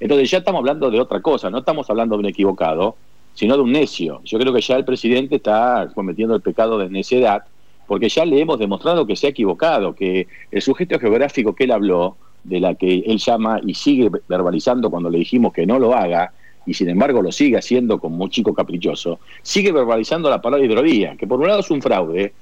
Entonces 0.00 0.28
ya 0.28 0.38
estamos 0.38 0.58
hablando 0.58 0.90
de 0.90 0.98
otra 0.98 1.20
cosa, 1.20 1.50
no 1.50 1.58
estamos 1.58 1.88
hablando 1.88 2.16
de 2.16 2.20
un 2.20 2.26
equivocado, 2.26 2.96
sino 3.34 3.54
de 3.56 3.62
un 3.62 3.70
necio. 3.70 4.20
Yo 4.24 4.38
creo 4.40 4.52
que 4.52 4.60
ya 4.60 4.74
el 4.76 4.84
presidente 4.84 5.36
está 5.36 5.88
cometiendo 5.94 6.34
el 6.34 6.42
pecado 6.42 6.78
de 6.78 6.90
necedad, 6.90 7.44
porque 7.86 8.08
ya 8.08 8.24
le 8.24 8.40
hemos 8.40 8.58
demostrado 8.58 9.06
que 9.06 9.14
se 9.14 9.28
ha 9.28 9.30
equivocado, 9.30 9.94
que 9.94 10.26
el 10.50 10.62
sujeto 10.62 10.98
geográfico 10.98 11.54
que 11.54 11.64
él 11.64 11.70
habló, 11.70 12.16
de 12.44 12.58
la 12.58 12.74
que 12.74 13.04
él 13.06 13.18
llama 13.18 13.60
y 13.64 13.74
sigue 13.74 14.10
verbalizando 14.28 14.90
cuando 14.90 15.08
le 15.08 15.18
dijimos 15.18 15.52
que 15.52 15.66
no 15.66 15.78
lo 15.78 15.94
haga, 15.94 16.32
y 16.66 16.74
sin 16.74 16.88
embargo 16.88 17.22
lo 17.22 17.32
sigue 17.32 17.56
haciendo 17.56 17.98
como 17.98 18.24
un 18.24 18.30
chico 18.30 18.54
caprichoso, 18.54 19.20
sigue 19.42 19.72
verbalizando 19.72 20.30
la 20.30 20.40
palabra 20.40 20.64
hidrovía, 20.64 21.16
que 21.16 21.26
por 21.26 21.40
un 21.40 21.48
lado 21.48 21.60
es 21.60 21.70
un 21.70 21.82
fraude, 21.82 22.32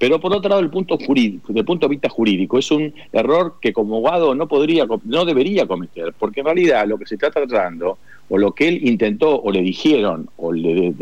pero 0.00 0.18
por 0.18 0.34
otro 0.34 0.48
lado, 0.48 0.62
el 0.62 0.70
punto 0.70 0.96
jurídico, 0.96 1.48
desde 1.48 1.60
el 1.60 1.66
punto 1.66 1.86
de 1.86 1.90
vista 1.90 2.08
jurídico, 2.08 2.58
es 2.58 2.70
un 2.70 2.90
error 3.12 3.56
que 3.60 3.74
como 3.74 3.96
abogado 3.98 4.34
no 4.34 4.48
podría, 4.48 4.86
no 5.04 5.26
debería 5.26 5.66
cometer, 5.66 6.14
porque 6.18 6.40
en 6.40 6.46
realidad 6.46 6.86
lo 6.86 6.96
que 6.96 7.04
se 7.04 7.16
está 7.16 7.30
tratando, 7.30 7.98
o 8.30 8.38
lo 8.38 8.52
que 8.52 8.68
él 8.68 8.88
intentó, 8.88 9.38
o 9.38 9.52
le 9.52 9.60
dijeron, 9.60 10.30
o 10.38 10.52
le, 10.52 10.94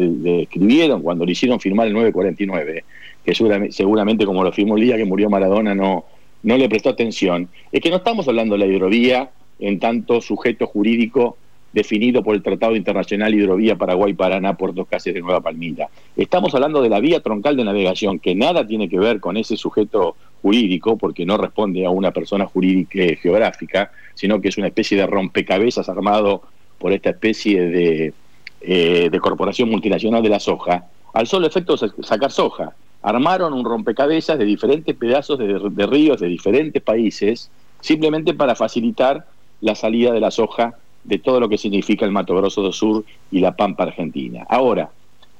escribieron 0.42 1.02
cuando 1.02 1.24
le 1.24 1.30
hicieron 1.30 1.60
firmar 1.60 1.86
el 1.86 1.92
949, 1.92 2.84
que 3.24 3.70
seguramente, 3.70 4.26
como 4.26 4.42
lo 4.42 4.50
firmó 4.50 4.76
el 4.76 4.82
día 4.82 4.96
que 4.96 5.04
murió 5.04 5.30
Maradona 5.30 5.76
no, 5.76 6.04
no 6.42 6.56
le 6.56 6.68
prestó 6.68 6.88
atención, 6.88 7.48
es 7.70 7.80
que 7.80 7.90
no 7.90 7.98
estamos 7.98 8.26
hablando 8.26 8.56
de 8.56 8.66
la 8.66 8.66
hidrovía 8.66 9.30
en 9.60 9.78
tanto 9.78 10.20
sujeto 10.20 10.66
jurídico 10.66 11.36
definido 11.78 12.24
por 12.24 12.34
el 12.34 12.42
Tratado 12.42 12.74
Internacional 12.74 13.32
Hidrovía 13.32 13.76
Paraguay-Paraná 13.76 14.56
Puerto 14.56 14.84
Cáceres 14.84 15.14
de 15.14 15.20
Nueva 15.20 15.40
Palmira. 15.40 15.88
Estamos 16.16 16.52
hablando 16.52 16.82
de 16.82 16.88
la 16.88 16.98
vía 16.98 17.20
troncal 17.20 17.56
de 17.56 17.62
navegación, 17.62 18.18
que 18.18 18.34
nada 18.34 18.66
tiene 18.66 18.88
que 18.88 18.98
ver 18.98 19.20
con 19.20 19.36
ese 19.36 19.56
sujeto 19.56 20.16
jurídico, 20.42 20.98
porque 20.98 21.24
no 21.24 21.36
responde 21.36 21.86
a 21.86 21.90
una 21.90 22.10
persona 22.10 22.46
jurídica 22.46 22.98
geográfica, 23.22 23.92
sino 24.14 24.40
que 24.40 24.48
es 24.48 24.58
una 24.58 24.66
especie 24.66 24.96
de 24.96 25.06
rompecabezas 25.06 25.88
armado 25.88 26.42
por 26.78 26.92
esta 26.92 27.10
especie 27.10 27.62
de, 27.68 28.12
eh, 28.60 29.18
corporación 29.20 29.70
multinacional 29.70 30.20
de 30.20 30.30
la 30.30 30.40
soja, 30.40 30.86
al 31.14 31.28
solo 31.28 31.46
efecto 31.46 31.76
de 31.76 31.90
sacar 32.02 32.32
soja. 32.32 32.74
Armaron 33.02 33.52
un 33.52 33.64
rompecabezas 33.64 34.36
de 34.36 34.44
diferentes 34.44 34.96
pedazos 34.96 35.38
de 35.38 35.86
ríos 35.86 36.18
de 36.18 36.26
diferentes 36.26 36.82
países, 36.82 37.52
simplemente 37.80 38.34
para 38.34 38.56
facilitar 38.56 39.26
la 39.60 39.76
salida 39.76 40.12
de 40.12 40.18
la 40.18 40.32
soja 40.32 40.74
de 41.04 41.18
todo 41.18 41.40
lo 41.40 41.48
que 41.48 41.58
significa 41.58 42.04
el 42.04 42.12
Mato 42.12 42.36
Grosso 42.36 42.62
do 42.62 42.72
Sur 42.72 43.04
y 43.30 43.40
la 43.40 43.56
Pampa 43.56 43.84
Argentina. 43.84 44.44
Ahora, 44.48 44.90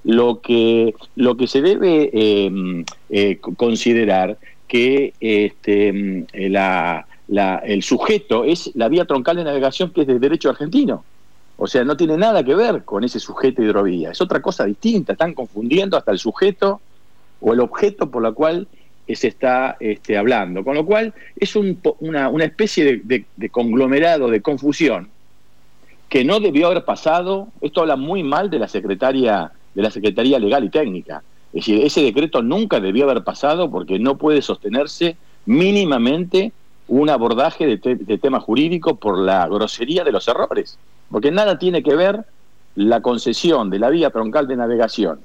lo 0.04 0.40
que, 0.40 0.94
lo 1.16 1.36
que 1.36 1.46
se 1.46 1.60
debe 1.60 2.10
em, 2.12 2.84
eh, 3.10 3.38
considerar 3.56 4.38
que 4.66 5.12
este, 5.20 5.88
em, 5.88 6.26
la, 6.32 7.06
el 7.64 7.82
sujeto 7.82 8.44
es 8.44 8.70
la 8.74 8.88
vía 8.88 9.04
troncal 9.04 9.36
de 9.36 9.44
navegación 9.44 9.90
que 9.90 10.02
es 10.02 10.06
de 10.06 10.18
derecho 10.18 10.50
argentino. 10.50 11.04
O 11.56 11.66
sea, 11.66 11.84
no 11.84 11.96
tiene 11.96 12.16
nada 12.16 12.44
que 12.44 12.54
ver 12.54 12.84
con 12.84 13.04
ese 13.04 13.18
sujeto 13.18 13.62
hidrovía, 13.62 14.12
es 14.12 14.20
otra 14.20 14.40
cosa 14.40 14.64
distinta, 14.64 15.12
están 15.12 15.34
confundiendo 15.34 15.96
hasta 15.96 16.12
el 16.12 16.18
sujeto 16.18 16.80
o 17.40 17.52
el 17.52 17.60
objeto 17.60 18.10
por 18.10 18.22
la 18.22 18.32
cual 18.32 18.68
se 19.12 19.28
está 19.28 19.76
este, 19.80 20.16
hablando. 20.16 20.62
Con 20.64 20.76
lo 20.76 20.86
cual 20.86 21.12
es 21.36 21.56
una, 21.56 22.28
una, 22.28 22.44
especie 22.44 23.02
de 23.04 23.48
conglomerado 23.50 24.30
de 24.30 24.40
confusión 24.40 25.08
que 26.08 26.24
no 26.24 26.40
debió 26.40 26.68
haber 26.68 26.84
pasado, 26.84 27.48
esto 27.60 27.82
habla 27.82 27.96
muy 27.96 28.22
mal 28.22 28.50
de 28.50 28.58
la 28.58 28.68
secretaria, 28.68 29.52
de 29.74 29.82
la 29.82 29.90
Secretaría 29.90 30.38
Legal 30.38 30.64
y 30.64 30.70
Técnica. 30.70 31.22
Es 31.52 31.66
decir, 31.66 31.84
ese 31.84 32.02
decreto 32.02 32.42
nunca 32.42 32.80
debió 32.80 33.04
haber 33.04 33.24
pasado 33.24 33.70
porque 33.70 33.98
no 33.98 34.16
puede 34.16 34.42
sostenerse 34.42 35.16
mínimamente 35.46 36.52
un 36.88 37.10
abordaje 37.10 37.66
de, 37.66 38.18
tema 38.18 38.40
jurídico 38.40 38.96
por 38.96 39.18
la 39.18 39.46
grosería 39.46 40.04
de 40.04 40.12
los 40.12 40.26
errores. 40.28 40.78
Porque 41.10 41.30
nada 41.30 41.58
tiene 41.58 41.82
que 41.82 41.94
ver 41.94 42.24
la 42.74 43.02
concesión 43.02 43.70
de 43.70 43.78
la 43.78 43.90
vía 43.90 44.10
troncal 44.10 44.46
de 44.46 44.56
navegación, 44.56 45.20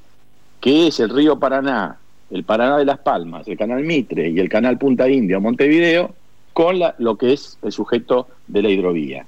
que 0.59 0.87
es 0.87 0.99
el 0.99 1.09
río 1.09 1.39
Paraná, 1.39 1.97
el 2.31 2.43
Paraná 2.43 2.77
de 2.77 2.85
las 2.85 2.99
Palmas, 2.99 3.47
el 3.47 3.57
canal 3.57 3.83
Mitre 3.83 4.29
y 4.29 4.39
el 4.39 4.49
canal 4.49 4.77
Punta 4.77 5.07
India 5.07 5.37
o 5.37 5.41
Montevideo, 5.41 6.13
con 6.51 6.79
lo 6.97 7.15
que 7.15 7.33
es 7.33 7.57
el 7.61 7.71
sujeto 7.71 8.27
de 8.47 8.61
la 8.61 8.69
hidrovía. 8.69 9.25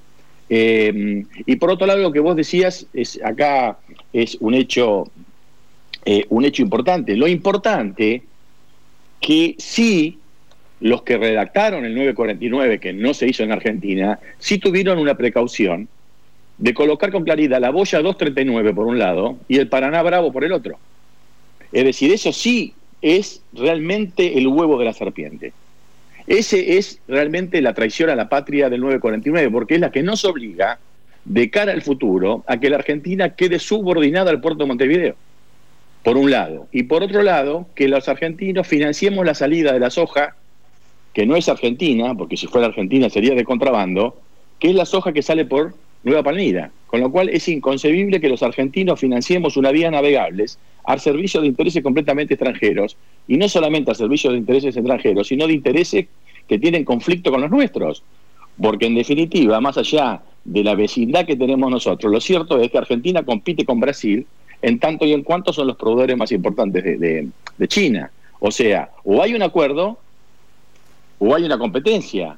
Eh, 0.48 1.24
y 1.44 1.56
por 1.56 1.70
otro 1.70 1.86
lado, 1.86 2.00
lo 2.00 2.12
que 2.12 2.20
vos 2.20 2.36
decías 2.36 2.86
es 2.92 3.20
acá 3.24 3.78
es 4.12 4.36
un 4.40 4.54
hecho, 4.54 5.10
eh, 6.04 6.24
un 6.28 6.44
hecho 6.44 6.62
importante. 6.62 7.16
Lo 7.16 7.26
importante 7.28 8.22
que 9.20 9.54
sí 9.58 10.18
los 10.80 11.02
que 11.02 11.16
redactaron 11.16 11.84
el 11.84 11.94
949, 11.94 12.78
que 12.78 12.92
no 12.92 13.14
se 13.14 13.26
hizo 13.26 13.42
en 13.42 13.52
Argentina, 13.52 14.18
sí 14.38 14.58
tuvieron 14.58 14.98
una 14.98 15.16
precaución 15.16 15.88
de 16.58 16.74
colocar 16.74 17.10
con 17.12 17.24
claridad 17.24 17.60
la 17.60 17.70
boya 17.70 18.00
239 18.00 18.74
por 18.74 18.86
un 18.86 18.98
lado 18.98 19.38
y 19.48 19.58
el 19.58 19.68
Paraná 19.68 20.02
Bravo 20.02 20.32
por 20.32 20.44
el 20.44 20.52
otro. 20.52 20.78
Es 21.72 21.84
decir, 21.84 22.12
eso 22.12 22.32
sí 22.32 22.74
es 23.02 23.42
realmente 23.52 24.38
el 24.38 24.46
huevo 24.48 24.78
de 24.78 24.84
la 24.84 24.92
serpiente. 24.92 25.52
Ese 26.26 26.76
es 26.76 27.00
realmente 27.06 27.62
la 27.62 27.74
traición 27.74 28.10
a 28.10 28.16
la 28.16 28.28
patria 28.28 28.68
del 28.68 28.80
949, 28.80 29.50
porque 29.50 29.74
es 29.74 29.80
la 29.80 29.92
que 29.92 30.02
nos 30.02 30.24
obliga, 30.24 30.78
de 31.24 31.50
cara 31.50 31.72
al 31.72 31.82
futuro, 31.82 32.44
a 32.46 32.58
que 32.58 32.70
la 32.70 32.76
Argentina 32.76 33.34
quede 33.34 33.58
subordinada 33.58 34.30
al 34.30 34.40
puerto 34.40 34.62
de 34.62 34.68
Montevideo, 34.68 35.16
por 36.02 36.16
un 36.16 36.30
lado. 36.30 36.68
Y 36.72 36.84
por 36.84 37.02
otro 37.02 37.22
lado, 37.22 37.66
que 37.74 37.88
los 37.88 38.08
argentinos 38.08 38.66
financiemos 38.66 39.24
la 39.24 39.34
salida 39.34 39.72
de 39.72 39.80
la 39.80 39.90
soja, 39.90 40.36
que 41.12 41.26
no 41.26 41.36
es 41.36 41.48
argentina, 41.48 42.14
porque 42.14 42.36
si 42.36 42.46
fuera 42.46 42.68
argentina 42.68 43.10
sería 43.10 43.34
de 43.34 43.44
contrabando, 43.44 44.20
que 44.58 44.70
es 44.70 44.74
la 44.74 44.84
soja 44.84 45.12
que 45.12 45.22
sale 45.22 45.44
por 45.44 45.74
Nueva 46.06 46.22
Palmira. 46.22 46.70
Con 46.86 47.00
lo 47.00 47.10
cual 47.10 47.28
es 47.30 47.48
inconcebible 47.48 48.20
que 48.20 48.28
los 48.28 48.42
argentinos 48.44 49.00
financiemos 49.00 49.56
una 49.56 49.72
vía 49.72 49.90
navegables 49.90 50.56
al 50.84 51.00
servicio 51.00 51.40
de 51.40 51.48
intereses 51.48 51.82
completamente 51.82 52.34
extranjeros, 52.34 52.96
y 53.26 53.36
no 53.36 53.48
solamente 53.48 53.90
al 53.90 53.96
servicio 53.96 54.30
de 54.30 54.38
intereses 54.38 54.76
extranjeros, 54.76 55.26
sino 55.26 55.48
de 55.48 55.54
intereses 55.54 56.06
que 56.48 56.60
tienen 56.60 56.84
conflicto 56.84 57.32
con 57.32 57.40
los 57.40 57.50
nuestros. 57.50 58.04
Porque 58.62 58.86
en 58.86 58.94
definitiva, 58.94 59.60
más 59.60 59.78
allá 59.78 60.22
de 60.44 60.62
la 60.62 60.76
vecindad 60.76 61.26
que 61.26 61.34
tenemos 61.34 61.68
nosotros, 61.72 62.12
lo 62.12 62.20
cierto 62.20 62.60
es 62.60 62.70
que 62.70 62.78
Argentina 62.78 63.24
compite 63.24 63.64
con 63.64 63.80
Brasil 63.80 64.24
en 64.62 64.78
tanto 64.78 65.06
y 65.06 65.12
en 65.12 65.24
cuanto 65.24 65.52
son 65.52 65.66
los 65.66 65.76
proveedores 65.76 66.16
más 66.16 66.30
importantes 66.30 66.84
de, 66.84 67.28
de 67.58 67.68
China. 67.68 68.12
O 68.38 68.52
sea, 68.52 68.90
o 69.02 69.20
hay 69.20 69.34
un 69.34 69.42
acuerdo 69.42 69.98
o 71.18 71.34
hay 71.34 71.42
una 71.42 71.58
competencia, 71.58 72.36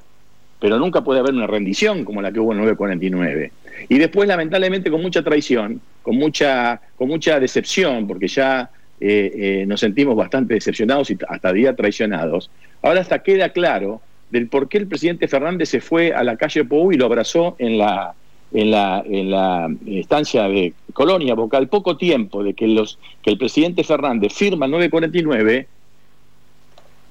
pero 0.61 0.79
nunca 0.79 1.03
puede 1.03 1.21
haber 1.21 1.35
una 1.35 1.47
rendición 1.47 2.05
como 2.05 2.21
la 2.21 2.33
que 2.33 2.41
hubo 2.41 2.53
en 2.53 2.59
949. 2.59 3.53
Y 3.89 3.99
después, 3.99 4.29
lamentablemente, 4.29 4.91
con 4.91 5.01
mucha 5.01 5.23
traición, 5.23 5.81
con 6.03 6.17
mucha, 6.17 6.81
con 6.97 7.09
mucha 7.09 7.39
decepción, 7.39 8.07
porque 8.07 8.27
ya 8.29 8.71
eh, 9.01 9.33
eh, 9.35 9.65
nos 9.67 9.81
sentimos 9.81 10.17
bastante 10.17 10.55
decepcionados 10.55 11.11
y 11.11 11.19
hasta 11.29 11.53
día 11.53 11.77
traicionados, 11.77 12.51
ahora 12.83 13.01
hasta 13.01 13.23
queda 13.23 13.51
claro 13.51 14.01
del 14.31 14.49
por 14.49 14.69
qué 14.69 14.79
el 14.79 14.89
presidente 14.89 15.29
Fernández 15.29 15.69
se 15.69 15.81
fue 15.81 16.13
a 16.13 16.25
la 16.25 16.37
calle 16.37 16.65
Pou 16.65 16.93
y 16.93 16.97
lo 16.97 17.07
abrazó 17.07 17.55
en 17.59 17.79
la, 17.79 18.15
en 18.53 18.71
la, 18.71 19.03
en 19.07 19.31
la 19.31 19.71
estancia 19.87 20.49
de 20.49 20.75
Colonia, 20.93 21.37
porque 21.37 21.57
al 21.57 21.69
poco 21.69 21.97
tiempo 21.97 22.43
de 22.43 22.55
que, 22.55 22.67
los, 22.67 22.99
que 23.23 23.31
el 23.31 23.39
presidente 23.39 23.85
Fernández 23.85 24.33
firma 24.33 24.67
el 24.67 24.73
949, 24.73 25.69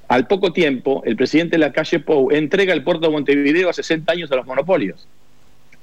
al 0.08 0.28
poco 0.28 0.54
tiempo 0.54 1.02
el 1.06 1.16
presidente 1.16 1.58
de 1.58 1.60
la 1.60 1.74
calle 1.74 2.00
Pou 2.00 2.32
entrega 2.32 2.74
el 2.74 2.84
puerto 2.84 3.08
de 3.08 3.14
Montevideo 3.14 3.70
a 3.70 3.74
60 3.74 4.12
años 4.12 4.32
a 4.32 4.36
los 4.36 4.46
monopolios. 4.46 5.08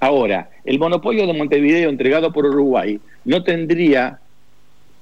Ahora, 0.01 0.51
el 0.65 0.79
monopolio 0.79 1.27
de 1.27 1.33
Montevideo 1.33 1.89
entregado 1.89 2.33
por 2.33 2.47
Uruguay 2.47 3.01
no 3.25 3.43
tendría 3.43 4.21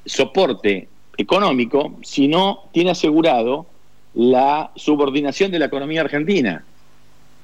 soporte 0.05 0.89
económico 1.17 1.99
si 2.03 2.29
no 2.29 2.65
tiene 2.73 2.91
asegurado 2.91 3.67
la 4.15 4.71
subordinación 4.77 5.51
de 5.51 5.59
la 5.59 5.67
economía 5.67 6.03
argentina. 6.03 6.65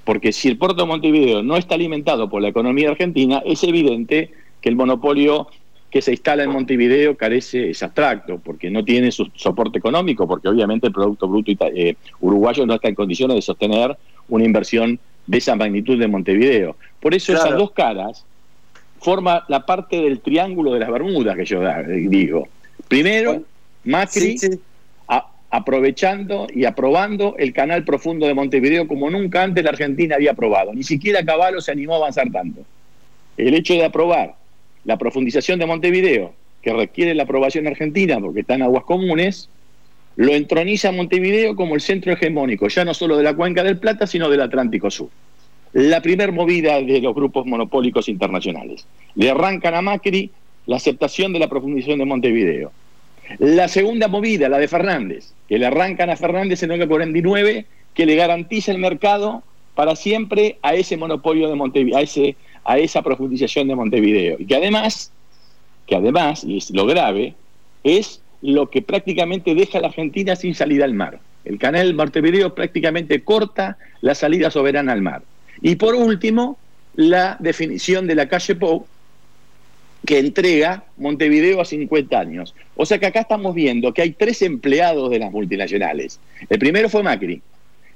Porque 0.04 0.32
si 0.32 0.49
el 0.49 0.58
puerto 0.58 0.82
de 0.82 0.88
Montevideo 0.88 1.42
no 1.42 1.56
está 1.56 1.75
alimentado 1.75 2.28
por 2.28 2.42
la 2.42 2.49
economía 2.49 2.90
argentina, 2.90 3.42
es 3.44 3.62
evidente 3.62 4.32
que 4.61 4.68
el 4.68 4.76
monopolio 4.76 5.49
que 5.90 6.02
se 6.02 6.11
instala 6.12 6.42
en 6.42 6.50
Montevideo 6.50 7.16
carece, 7.16 7.71
es 7.71 7.83
abstracto, 7.83 8.38
porque 8.38 8.71
no 8.71 8.85
tiene 8.85 9.11
su 9.11 9.30
soporte 9.35 9.78
económico, 9.78 10.26
porque 10.28 10.49
obviamente 10.49 10.87
el 10.87 10.92
Producto 10.92 11.28
Bruto 11.28 11.50
eh, 11.75 11.97
uruguayo 12.21 12.66
no 12.66 12.75
está 12.75 12.88
en 12.88 12.95
condiciones 12.95 13.37
de 13.37 13.42
sostener 13.42 13.97
una 14.28 14.45
inversión 14.45 14.99
de 15.26 15.38
esa 15.38 15.57
magnitud 15.57 15.99
de 15.99 16.09
Montevideo. 16.09 16.76
Por 17.00 17.14
eso 17.14 17.33
esas 17.33 17.57
dos 17.57 17.71
caras 17.73 18.25
forman 19.00 19.40
la 19.49 19.64
parte 19.64 20.00
del 20.00 20.21
triángulo 20.21 20.73
de 20.73 20.80
las 20.80 20.90
Bermudas 20.90 21.37
que 21.37 21.45
yo 21.45 21.61
digo. 21.87 22.49
Primero, 22.88 23.42
Macri 23.85 24.37
aprovechando 25.50 26.47
y 26.52 26.64
aprobando 26.66 27.35
el 27.38 27.52
canal 27.52 27.85
profundo 27.85 28.26
de 28.26 28.35
Montevideo 28.35 28.87
como 28.87 29.09
nunca 29.09 29.42
antes 29.42 29.64
la 29.64 29.71
Argentina 29.71 30.16
había 30.16 30.33
aprobado. 30.33 30.75
Ni 30.75 30.83
siquiera 30.83 31.25
Caballo 31.25 31.61
se 31.61 31.73
animó 31.73 31.95
a 31.95 31.97
avanzar 31.97 32.30
tanto. 32.30 32.62
El 33.37 33.54
hecho 33.54 33.73
de 33.75 33.85
aprobar 33.85 34.35
la 34.88 34.97
profundización 34.97 35.59
de 35.59 35.66
Montevideo 35.66 36.33
que 36.62 36.73
requiere 36.73 37.14
la 37.14 37.25
aprobación 37.25 37.66
argentina 37.66 38.18
porque 38.18 38.40
está 38.40 38.54
en 38.54 38.62
aguas 38.62 38.85
comunes, 38.85 39.50
lo 40.16 40.33
entroniza 40.33 40.90
Montevideo 40.92 41.54
como 41.54 41.75
el 41.75 41.83
centro 41.83 42.11
hegemónico, 42.11 42.68
ya 42.68 42.87
no 42.87 42.95
solo 42.95 43.18
de 43.18 43.23
la 43.23 43.37
cuenca 43.37 43.62
del 43.62 43.76
Plata, 43.76 44.07
sino 44.07 44.30
del 44.30 44.40
Atlántico 44.40 44.90
Sur. 44.90 45.11
La 45.75 46.00
primer 46.00 46.33
movida 46.33 46.80
de 46.80 47.02
los 47.02 47.14
grupos 47.14 47.45
monopólicos 47.45 48.09
internacionales. 48.09 48.87
Le 49.14 49.28
arrancan 49.30 49.75
a 49.75 49.83
Macri 49.83 50.30
la 50.64 50.76
aceptación 50.76 51.35
de 51.35 51.40
la 51.40 51.49
profundización 51.49 51.99
de 51.99 52.07
Montevideo. 52.07 52.73
La 53.38 53.68
segunda 53.68 54.09
movida, 54.09 54.49
la 54.49 54.57
de 54.57 54.68
Fernández, 54.68 55.35
que 55.50 55.59
le 55.59 55.66
arrancan 55.66 56.09
a 56.09 56.16
Fernández 56.16 56.62
en 56.62 56.73
el 56.73 56.88
49, 56.88 57.66
que 57.92 58.07
le 58.07 58.16
garantiza 58.16 58.73
el 58.73 58.78
mercado 58.78 59.42
para 59.75 59.95
siempre 59.97 60.57
a 60.62 60.75
ese 60.75 60.97
monopolio 60.97 61.50
de 61.50 61.57
Montevideo, 61.57 61.99
a, 61.99 62.00
ese, 62.00 62.37
a 62.68 62.78
esa 62.78 63.00
profundización 63.00 63.66
de 63.66 63.75
Montevideo. 63.75 64.37
Y 64.38 64.44
que 64.44 64.54
además, 64.54 65.10
que 65.87 65.96
además, 65.96 66.44
y 66.44 66.58
es 66.58 66.70
lo 66.70 66.84
grave, 66.84 67.34
es 67.82 68.20
lo 68.42 68.68
que 68.68 68.82
prácticamente 68.82 69.54
deja 69.54 69.78
a 69.78 69.80
la 69.80 69.88
Argentina 69.88 70.37
sin 70.37 70.54
salida 70.54 70.84
al 70.84 70.92
mar. 70.92 71.18
El 71.46 71.58
canal 71.58 71.94
Montevideo 71.94 72.54
prácticamente 72.54 73.25
corta 73.25 73.78
la 74.02 74.14
salida 74.14 74.50
soberana 74.50 74.92
al 74.92 75.00
mar. 75.00 75.22
Y 75.62 75.76
por 75.76 75.94
último, 75.94 76.58
la 76.94 77.38
definición 77.40 78.06
de 78.06 78.14
la 78.16 78.28
calle 78.28 78.54
Pou, 78.54 78.87
que 80.04 80.18
entrega 80.18 80.84
Montevideo 80.98 81.62
a 81.62 81.64
50 81.64 82.20
años. 82.20 82.54
O 82.76 82.84
sea 82.84 82.98
que 82.98 83.06
acá 83.06 83.20
estamos 83.20 83.54
viendo 83.54 83.94
que 83.94 84.02
hay 84.02 84.10
tres 84.10 84.42
empleados 84.42 85.08
de 85.08 85.20
las 85.20 85.32
multinacionales. 85.32 86.20
El 86.50 86.58
primero 86.58 86.90
fue 86.90 87.02
Macri, 87.02 87.40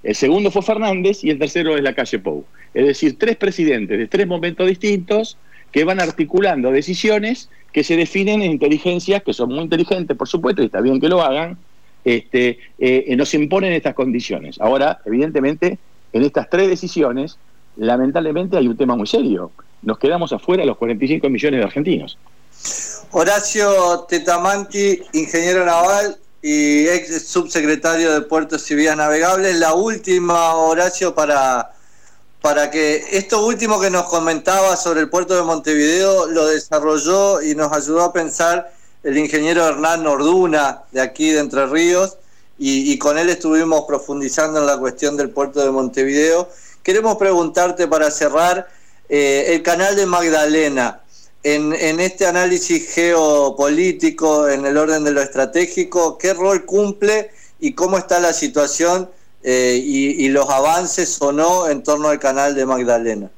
el 0.02 0.14
segundo 0.14 0.50
fue 0.50 0.62
Fernández 0.62 1.22
y 1.24 1.30
el 1.30 1.38
tercero 1.38 1.76
es 1.76 1.82
la 1.82 1.94
calle 1.94 2.18
Pou. 2.18 2.44
Es 2.74 2.86
decir, 2.86 3.18
tres 3.18 3.36
presidentes 3.36 3.98
de 3.98 4.06
tres 4.08 4.26
momentos 4.26 4.66
distintos 4.66 5.36
que 5.70 5.84
van 5.84 6.00
articulando 6.00 6.70
decisiones 6.70 7.48
que 7.72 7.84
se 7.84 7.96
definen 7.96 8.42
en 8.42 8.52
inteligencias 8.52 9.22
que 9.22 9.32
son 9.32 9.50
muy 9.50 9.60
inteligentes, 9.60 10.16
por 10.16 10.28
supuesto, 10.28 10.62
y 10.62 10.66
está 10.66 10.80
bien 10.80 11.00
que 11.00 11.08
lo 11.08 11.22
hagan, 11.22 11.56
este, 12.04 12.58
eh, 12.78 13.14
nos 13.16 13.32
imponen 13.32 13.72
estas 13.72 13.94
condiciones. 13.94 14.60
Ahora, 14.60 15.00
evidentemente, 15.06 15.78
en 16.12 16.22
estas 16.24 16.50
tres 16.50 16.68
decisiones, 16.68 17.38
lamentablemente 17.76 18.56
hay 18.58 18.68
un 18.68 18.76
tema 18.76 18.96
muy 18.96 19.06
serio 19.06 19.52
nos 19.82 19.98
quedamos 19.98 20.32
afuera 20.32 20.64
los 20.64 20.76
45 20.78 21.28
millones 21.28 21.60
de 21.60 21.64
argentinos. 21.64 22.18
Horacio 23.10 24.06
Tetamanti, 24.08 25.02
ingeniero 25.12 25.66
naval 25.66 26.16
y 26.42 26.88
ex 26.88 27.28
subsecretario 27.28 28.12
de 28.12 28.22
Puertos 28.22 28.68
y 28.70 28.74
Vías 28.74 28.96
Navegables. 28.96 29.56
La 29.56 29.74
última, 29.74 30.56
Horacio, 30.56 31.14
para, 31.14 31.72
para 32.40 32.70
que 32.70 33.04
esto 33.12 33.46
último 33.46 33.80
que 33.80 33.90
nos 33.90 34.04
comentaba 34.08 34.76
sobre 34.76 35.00
el 35.00 35.08
puerto 35.08 35.36
de 35.36 35.42
Montevideo 35.42 36.26
lo 36.26 36.46
desarrolló 36.48 37.40
y 37.40 37.54
nos 37.54 37.72
ayudó 37.72 38.02
a 38.02 38.12
pensar 38.12 38.72
el 39.04 39.16
ingeniero 39.16 39.66
Hernán 39.66 40.06
Orduna 40.06 40.82
de 40.90 41.00
aquí 41.00 41.30
de 41.30 41.38
Entre 41.38 41.66
Ríos 41.66 42.18
y, 42.58 42.96
con 42.98 43.18
él 43.18 43.28
estuvimos 43.28 43.86
profundizando 43.88 44.60
en 44.60 44.66
la 44.66 44.78
cuestión 44.78 45.16
del 45.16 45.30
puerto 45.30 45.64
de 45.64 45.70
Montevideo. 45.72 46.48
Queremos 46.84 47.16
preguntarte 47.16 47.88
para 47.88 48.08
cerrar 48.10 48.68
eh, 49.08 49.46
el 49.48 49.62
canal 49.62 49.96
de 49.96 50.06
Magdalena, 50.06 51.00
en, 51.44 52.00
este 52.00 52.26
análisis 52.26 52.94
geopolítico, 52.94 54.48
en 54.48 54.64
el 54.64 54.76
orden 54.76 55.04
de 55.04 55.12
lo 55.12 55.20
estratégico, 55.20 56.16
¿qué 56.18 56.34
rol 56.34 56.64
cumple 56.64 57.30
y 57.58 57.72
cómo 57.72 57.98
está 57.98 58.20
la 58.20 58.32
situación 58.32 59.08
eh, 59.42 59.80
y, 59.82 60.28
los 60.28 60.48
avances 60.48 61.20
o 61.20 61.32
no 61.32 61.68
en 61.68 61.82
torno 61.82 62.08
al 62.08 62.18
canal 62.18 62.54
de 62.54 62.64
Magdalena? 62.64 63.30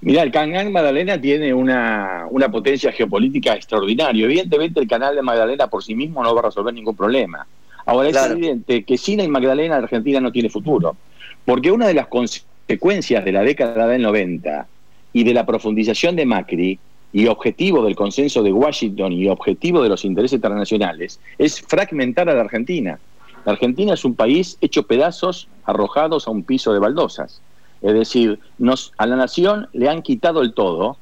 Mira, 0.00 0.22
el 0.22 0.32
canal 0.32 0.70
Magdalena 0.70 1.20
tiene 1.20 1.54
una, 1.54 2.26
potencia 2.50 2.90
geopolítica 2.90 3.54
extraordinaria. 3.54 4.24
Evidentemente 4.24 4.80
el 4.80 4.88
canal 4.88 5.14
de 5.14 5.22
Magdalena 5.22 5.68
por 5.68 5.84
sí 5.84 5.94
mismo 5.94 6.22
no 6.22 6.34
va 6.34 6.40
a 6.40 6.44
resolver 6.44 6.74
ningún 6.74 6.96
problema. 6.96 7.46
Ahora 7.86 8.08
es 8.08 8.16
evidente 8.16 8.82
que 8.84 8.98
sin 8.98 9.20
el 9.20 9.28
Magdalena 9.28 9.76
Argentina 9.76 10.20
no 10.20 10.32
tiene 10.32 10.48
futuro, 10.48 10.96
porque 11.44 11.70
una 11.70 11.86
de 11.86 11.94
las 11.94 12.08
consecuencias 12.08 13.24
de 13.24 13.32
la 13.32 13.42
década 13.42 13.86
del 13.86 14.02
90 14.02 14.66
y 15.12 15.24
de 15.24 15.34
la 15.34 15.44
profundización 15.44 16.16
de 16.16 16.24
Macri 16.24 16.78
y 17.12 17.26
objetivo 17.26 17.84
del 17.84 17.96
consenso 17.96 18.42
de 18.42 18.52
Washington 18.52 19.12
y 19.12 19.28
objetivo 19.28 19.82
de 19.82 19.88
los 19.88 20.04
intereses 20.04 20.36
internacionales 20.36 21.20
es 21.38 21.60
fragmentar 21.60 22.28
a 22.28 22.34
la 22.34 22.42
Argentina. 22.42 22.98
La 23.44 23.52
Argentina 23.52 23.94
es 23.94 24.04
un 24.04 24.14
país 24.14 24.58
hecho 24.60 24.84
pedazos 24.84 25.48
arrojados 25.64 26.28
a 26.28 26.30
un 26.30 26.44
piso 26.44 26.72
de 26.72 26.78
baldosas. 26.78 27.40
Es 27.82 27.94
decir, 27.94 28.38
nos, 28.58 28.92
a 28.98 29.06
la 29.06 29.16
nación 29.16 29.68
le 29.72 29.88
han 29.88 30.02
quitado 30.02 30.42
el 30.42 30.52
todo 30.52 30.98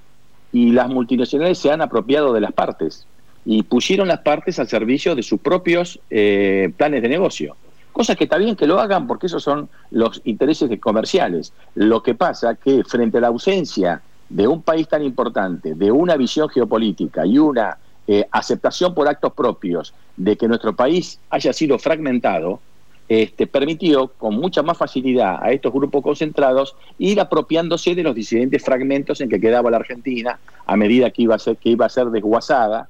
y 0.52 0.70
las 0.70 0.88
multinacionales 0.88 1.58
se 1.58 1.70
han 1.70 1.82
apropiado 1.82 2.32
de 2.32 2.40
las 2.40 2.52
partes 2.52 3.06
y 3.44 3.62
pusieron 3.62 4.08
las 4.08 4.20
partes 4.20 4.58
al 4.58 4.68
servicio 4.68 5.14
de 5.14 5.22
sus 5.22 5.40
propios 5.40 6.00
eh, 6.10 6.72
planes 6.76 7.02
de 7.02 7.08
negocio. 7.08 7.56
Cosas 7.92 8.16
que 8.16 8.24
está 8.24 8.38
bien 8.38 8.54
que 8.54 8.66
lo 8.66 8.78
hagan 8.78 9.06
porque 9.06 9.26
esos 9.26 9.42
son 9.42 9.68
los 9.90 10.20
intereses 10.24 10.70
comerciales. 10.78 11.52
Lo 11.74 12.02
que 12.02 12.14
pasa 12.14 12.54
que 12.54 12.84
frente 12.84 13.18
a 13.18 13.22
la 13.22 13.28
ausencia 13.28 14.02
de 14.28 14.46
un 14.46 14.62
país 14.62 14.88
tan 14.88 15.02
importante, 15.02 15.74
de 15.74 15.90
una 15.90 16.16
visión 16.16 16.48
geopolítica 16.48 17.24
y 17.26 17.38
una 17.38 17.78
eh, 18.06 18.26
aceptación 18.30 18.94
por 18.94 19.08
actos 19.08 19.32
propios 19.32 19.94
de 20.16 20.36
que 20.36 20.48
nuestro 20.48 20.74
país 20.74 21.18
haya 21.30 21.52
sido 21.52 21.78
fragmentado, 21.78 22.60
este, 23.08 23.46
permitió 23.46 24.08
con 24.08 24.34
mucha 24.36 24.62
más 24.62 24.76
facilidad 24.76 25.42
a 25.42 25.50
estos 25.50 25.72
grupos 25.72 26.02
concentrados 26.02 26.76
ir 26.98 27.20
apropiándose 27.20 27.94
de 27.94 28.02
los 28.02 28.14
disidentes 28.14 28.62
fragmentos 28.62 29.20
en 29.22 29.30
que 29.30 29.40
quedaba 29.40 29.70
la 29.70 29.78
Argentina 29.78 30.38
a 30.66 30.76
medida 30.76 31.10
que 31.10 31.22
iba 31.22 31.34
a 31.34 31.38
ser, 31.38 31.56
que 31.56 31.70
iba 31.70 31.86
a 31.86 31.88
ser 31.88 32.06
desguazada 32.06 32.88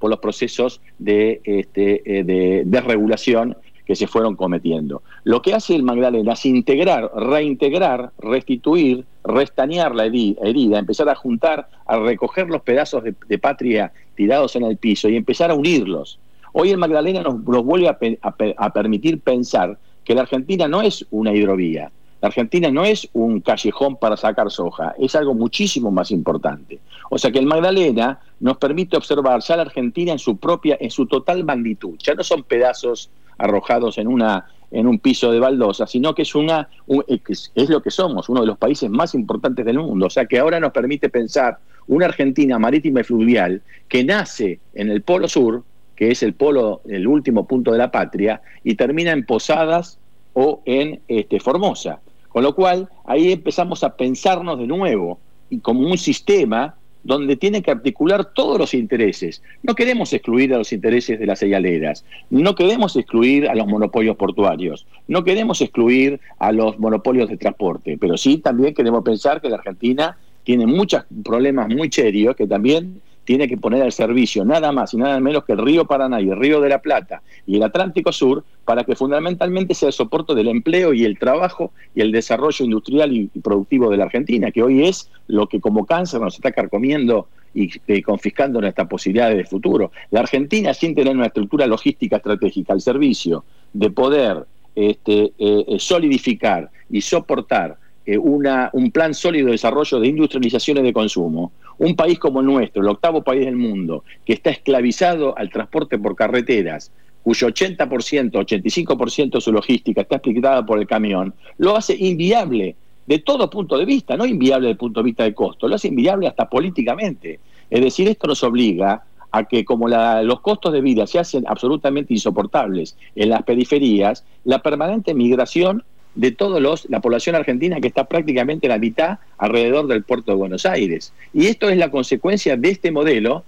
por 0.00 0.10
los 0.10 0.18
procesos 0.18 0.80
de, 0.98 1.40
este, 1.44 2.18
eh, 2.18 2.24
de 2.24 2.62
desregulación 2.64 3.56
que 3.86 3.94
se 3.94 4.06
fueron 4.06 4.34
cometiendo. 4.34 5.02
Lo 5.24 5.42
que 5.42 5.54
hace 5.54 5.74
el 5.74 5.82
Magdalena 5.82 6.32
es 6.32 6.46
integrar, 6.46 7.10
reintegrar, 7.14 8.10
restituir, 8.18 9.04
restañar 9.24 9.94
la 9.94 10.06
herida, 10.06 10.78
empezar 10.78 11.08
a 11.08 11.14
juntar, 11.14 11.68
a 11.86 11.98
recoger 11.98 12.48
los 12.48 12.62
pedazos 12.62 13.02
de, 13.04 13.38
patria 13.38 13.92
tirados 14.14 14.56
en 14.56 14.64
el 14.64 14.76
piso 14.76 15.08
y 15.08 15.16
empezar 15.16 15.50
a 15.50 15.54
unirlos. 15.54 16.18
Hoy 16.52 16.70
el 16.70 16.78
Magdalena 16.78 17.22
nos, 17.22 17.42
vuelve 17.42 17.88
a, 17.88 18.70
permitir 18.72 19.20
pensar 19.20 19.78
que 20.04 20.14
la 20.14 20.22
Argentina 20.22 20.66
no 20.66 20.82
es 20.82 21.06
una 21.10 21.32
hidrovía, 21.32 21.90
la 22.20 22.28
Argentina 22.28 22.70
no 22.70 22.84
es 22.84 23.08
un 23.12 23.40
callejón 23.40 23.96
para 23.96 24.16
sacar 24.16 24.50
soja, 24.50 24.94
es 24.98 25.14
algo 25.14 25.34
muchísimo 25.34 25.90
más 25.90 26.10
importante. 26.10 26.80
O 27.08 27.18
sea 27.18 27.30
que 27.30 27.38
el 27.38 27.46
Magdalena 27.46 28.20
nos 28.40 28.58
permite 28.58 28.96
observar 28.96 29.40
ya 29.40 29.56
la 29.56 29.62
Argentina 29.62 30.12
en 30.12 30.18
su 30.18 30.36
propia, 30.36 30.76
en 30.80 30.90
su 30.90 31.06
total 31.06 31.44
magnitud. 31.44 31.96
Ya 31.98 32.14
no 32.14 32.22
son 32.22 32.42
pedazos 32.42 33.10
arrojados 33.38 33.96
en 33.98 34.06
una 34.06 34.46
en 34.70 34.86
un 34.86 34.98
piso 34.98 35.32
de 35.32 35.40
baldosa, 35.40 35.86
sino 35.86 36.14
que 36.14 36.22
es 36.22 36.34
una 36.34 36.68
es 36.86 37.68
lo 37.68 37.82
que 37.82 37.90
somos, 37.90 38.28
uno 38.28 38.40
de 38.42 38.46
los 38.46 38.58
países 38.58 38.88
más 38.90 39.14
importantes 39.14 39.64
del 39.64 39.78
mundo, 39.78 40.06
o 40.06 40.10
sea 40.10 40.26
que 40.26 40.38
ahora 40.38 40.60
nos 40.60 40.72
permite 40.72 41.08
pensar 41.08 41.58
una 41.86 42.06
Argentina 42.06 42.58
marítima 42.58 43.00
y 43.00 43.04
fluvial 43.04 43.62
que 43.88 44.04
nace 44.04 44.60
en 44.74 44.90
el 44.90 45.02
polo 45.02 45.28
sur, 45.28 45.64
que 45.96 46.10
es 46.10 46.22
el 46.22 46.34
polo 46.34 46.82
el 46.88 47.06
último 47.06 47.46
punto 47.46 47.72
de 47.72 47.78
la 47.78 47.90
patria 47.90 48.40
y 48.62 48.74
termina 48.74 49.12
en 49.12 49.26
Posadas 49.26 49.98
o 50.32 50.62
en 50.64 51.00
este 51.08 51.40
Formosa. 51.40 52.00
Con 52.28 52.44
lo 52.44 52.54
cual, 52.54 52.88
ahí 53.04 53.32
empezamos 53.32 53.82
a 53.82 53.96
pensarnos 53.96 54.58
de 54.58 54.66
nuevo 54.68 55.18
y 55.50 55.58
como 55.58 55.80
un 55.80 55.98
sistema 55.98 56.76
donde 57.02 57.36
tiene 57.36 57.62
que 57.62 57.70
articular 57.70 58.26
todos 58.34 58.58
los 58.58 58.74
intereses. 58.74 59.42
No 59.62 59.74
queremos 59.74 60.12
excluir 60.12 60.54
a 60.54 60.58
los 60.58 60.72
intereses 60.72 61.18
de 61.18 61.26
las 61.26 61.38
señaleras, 61.38 62.04
no 62.30 62.54
queremos 62.54 62.96
excluir 62.96 63.48
a 63.48 63.54
los 63.54 63.66
monopolios 63.66 64.16
portuarios, 64.16 64.86
no 65.08 65.24
queremos 65.24 65.60
excluir 65.60 66.20
a 66.38 66.52
los 66.52 66.78
monopolios 66.78 67.28
de 67.28 67.36
transporte, 67.36 67.96
pero 67.98 68.16
sí 68.16 68.38
también 68.38 68.74
queremos 68.74 69.02
pensar 69.04 69.40
que 69.40 69.48
la 69.48 69.56
Argentina 69.56 70.16
tiene 70.44 70.66
muchos 70.66 71.04
problemas 71.24 71.68
muy 71.68 71.90
serios 71.90 72.36
que 72.36 72.46
también 72.46 73.00
tiene 73.30 73.46
que 73.46 73.56
poner 73.56 73.80
al 73.84 73.92
servicio 73.92 74.44
nada 74.44 74.72
más 74.72 74.92
y 74.92 74.96
nada 74.96 75.20
menos 75.20 75.44
que 75.44 75.52
el 75.52 75.58
río 75.58 75.84
Paraná 75.84 76.20
y 76.20 76.30
el 76.30 76.36
río 76.36 76.60
de 76.60 76.68
la 76.68 76.82
Plata 76.82 77.22
y 77.46 77.58
el 77.58 77.62
Atlántico 77.62 78.10
Sur 78.10 78.42
para 78.64 78.82
que 78.82 78.96
fundamentalmente 78.96 79.72
sea 79.72 79.86
el 79.86 79.92
soporte 79.92 80.34
del 80.34 80.48
empleo 80.48 80.92
y 80.92 81.04
el 81.04 81.16
trabajo 81.16 81.70
y 81.94 82.00
el 82.00 82.10
desarrollo 82.10 82.64
industrial 82.64 83.12
y, 83.12 83.28
productivo 83.40 83.88
de 83.88 83.98
la 83.98 84.06
Argentina, 84.06 84.50
que 84.50 84.64
hoy 84.64 84.84
es 84.84 85.12
lo 85.28 85.48
que 85.48 85.60
como 85.60 85.86
cáncer 85.86 86.20
nos 86.20 86.34
está 86.34 86.50
carcomiendo 86.50 87.28
y 87.54 87.70
eh, 87.86 88.02
confiscando 88.02 88.60
nuestras 88.60 88.88
posibilidades 88.88 89.36
de 89.36 89.44
futuro. 89.44 89.92
La 90.10 90.18
Argentina, 90.18 90.74
sin 90.74 90.96
tener 90.96 91.14
una 91.16 91.26
estructura 91.26 91.68
logística 91.68 92.16
estratégica 92.16 92.72
al 92.72 92.80
servicio 92.80 93.44
de 93.72 93.90
poder 93.92 94.44
este, 94.74 95.26
eh, 95.38 95.64
eh, 95.68 95.76
solidificar 95.78 96.68
y 96.90 97.00
soportar 97.00 97.76
una, 98.18 98.70
un 98.72 98.90
plan 98.90 99.14
sólido 99.14 99.46
de 99.46 99.52
desarrollo 99.52 100.00
de 100.00 100.08
industrialización 100.08 100.78
y 100.78 100.82
de 100.82 100.92
consumo, 100.92 101.52
un 101.78 101.94
país 101.96 102.18
como 102.18 102.40
el 102.40 102.46
nuestro, 102.46 102.82
el 102.82 102.88
octavo 102.88 103.22
país 103.22 103.44
del 103.44 103.56
mundo, 103.56 104.04
que 104.24 104.32
está 104.32 104.50
esclavizado 104.50 105.36
al 105.36 105.50
transporte 105.50 105.98
por 105.98 106.16
carreteras, 106.16 106.92
cuyo 107.22 107.48
80%, 107.48 108.32
85% 108.32 109.30
de 109.30 109.40
su 109.40 109.52
logística 109.52 110.02
está 110.02 110.16
explicada 110.16 110.64
por 110.64 110.78
el 110.78 110.86
camión, 110.86 111.34
lo 111.58 111.76
hace 111.76 111.94
inviable 111.98 112.76
de 113.06 113.18
todo 113.18 113.50
punto 113.50 113.76
de 113.76 113.84
vista, 113.84 114.16
no 114.16 114.24
inviable 114.24 114.66
desde 114.66 114.72
el 114.72 114.78
punto 114.78 115.00
de 115.00 115.04
vista 115.04 115.24
de 115.24 115.34
costo, 115.34 115.68
lo 115.68 115.74
hace 115.74 115.88
inviable 115.88 116.28
hasta 116.28 116.48
políticamente. 116.48 117.40
Es 117.68 117.80
decir, 117.80 118.08
esto 118.08 118.26
nos 118.26 118.42
obliga 118.44 119.04
a 119.32 119.44
que 119.44 119.64
como 119.64 119.88
los 119.88 120.40
costos 120.40 120.72
de 120.72 120.80
vida 120.80 121.06
se 121.06 121.18
hacen 121.18 121.44
absolutamente 121.46 122.12
insoportables 122.14 122.96
en 123.14 123.30
las 123.30 123.42
periferias, 123.42 124.24
la 124.44 124.60
permanente 124.60 125.14
migración 125.14 125.84
de 126.14 126.32
todos 126.32 126.60
los, 126.60 126.88
la 126.90 127.00
población 127.00 127.36
argentina 127.36 127.80
que 127.80 127.88
está 127.88 128.04
prácticamente 128.04 128.68
la 128.68 128.78
mitad 128.78 129.18
alrededor 129.38 129.86
del 129.86 130.02
puerto 130.02 130.32
de 130.32 130.36
Buenos 130.36 130.66
Aires. 130.66 131.12
Y 131.32 131.46
esto 131.46 131.68
es 131.68 131.76
la 131.76 131.90
consecuencia 131.90 132.56
de 132.56 132.70
este 132.70 132.90
modelo 132.90 133.44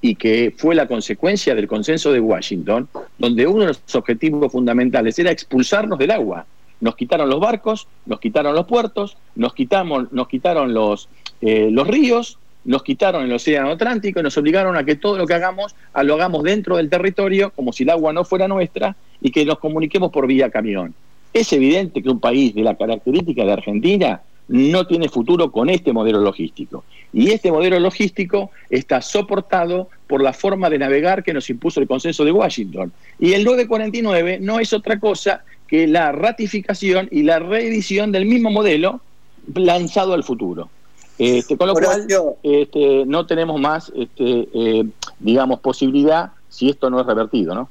y 0.00 0.14
que 0.14 0.54
fue 0.56 0.74
la 0.74 0.86
consecuencia 0.86 1.54
del 1.54 1.66
consenso 1.66 2.12
de 2.12 2.20
Washington, 2.20 2.88
donde 3.18 3.46
uno 3.46 3.62
de 3.62 3.66
los 3.68 3.94
objetivos 3.94 4.52
fundamentales 4.52 5.18
era 5.18 5.30
expulsarnos 5.30 5.98
del 5.98 6.10
agua. 6.10 6.46
Nos 6.80 6.96
quitaron 6.96 7.28
los 7.30 7.40
barcos, 7.40 7.88
nos 8.04 8.20
quitaron 8.20 8.54
los 8.54 8.66
puertos, 8.66 9.16
nos, 9.34 9.54
quitamos, 9.54 10.12
nos 10.12 10.28
quitaron 10.28 10.74
los, 10.74 11.08
eh, 11.40 11.68
los 11.70 11.86
ríos, 11.86 12.38
nos 12.64 12.82
quitaron 12.82 13.24
el 13.24 13.32
Océano 13.32 13.70
Atlántico 13.70 14.20
y 14.20 14.22
nos 14.22 14.36
obligaron 14.36 14.76
a 14.76 14.84
que 14.84 14.96
todo 14.96 15.16
lo 15.16 15.26
que 15.26 15.34
hagamos 15.34 15.74
lo 16.02 16.14
hagamos 16.14 16.42
dentro 16.42 16.76
del 16.76 16.90
territorio, 16.90 17.50
como 17.50 17.72
si 17.72 17.84
el 17.84 17.90
agua 17.90 18.12
no 18.12 18.24
fuera 18.24 18.48
nuestra, 18.48 18.96
y 19.20 19.30
que 19.30 19.44
nos 19.46 19.58
comuniquemos 19.58 20.10
por 20.10 20.26
vía 20.26 20.50
camión. 20.50 20.94
Es 21.32 21.52
evidente 21.52 22.02
que 22.02 22.08
un 22.08 22.20
país 22.20 22.54
de 22.54 22.62
la 22.62 22.74
característica 22.74 23.44
de 23.44 23.52
Argentina 23.52 24.22
no 24.48 24.86
tiene 24.86 25.08
futuro 25.08 25.50
con 25.50 25.68
este 25.68 25.92
modelo 25.92 26.20
logístico. 26.20 26.84
Y 27.12 27.30
este 27.30 27.50
modelo 27.50 27.80
logístico 27.80 28.50
está 28.70 29.00
soportado 29.02 29.88
por 30.06 30.22
la 30.22 30.32
forma 30.32 30.70
de 30.70 30.78
navegar 30.78 31.24
que 31.24 31.32
nos 31.32 31.50
impuso 31.50 31.80
el 31.80 31.88
consenso 31.88 32.24
de 32.24 32.32
Washington. 32.32 32.92
Y 33.18 33.32
el 33.32 33.44
949 33.44 34.38
no 34.40 34.60
es 34.60 34.72
otra 34.72 35.00
cosa 35.00 35.44
que 35.66 35.86
la 35.86 36.12
ratificación 36.12 37.08
y 37.10 37.22
la 37.22 37.38
reedición 37.38 38.12
del 38.12 38.26
mismo 38.26 38.50
modelo 38.50 39.00
lanzado 39.54 40.14
al 40.14 40.22
futuro. 40.22 40.68
Este, 41.18 41.56
con 41.56 41.68
lo 41.68 41.74
cual, 41.74 42.06
este, 42.42 43.04
no 43.06 43.26
tenemos 43.26 43.58
más, 43.60 43.90
este, 43.96 44.48
eh, 44.52 44.84
digamos, 45.18 45.60
posibilidad 45.60 46.32
si 46.48 46.68
esto 46.68 46.90
no 46.90 47.00
es 47.00 47.06
revertido, 47.06 47.54
¿no? 47.54 47.68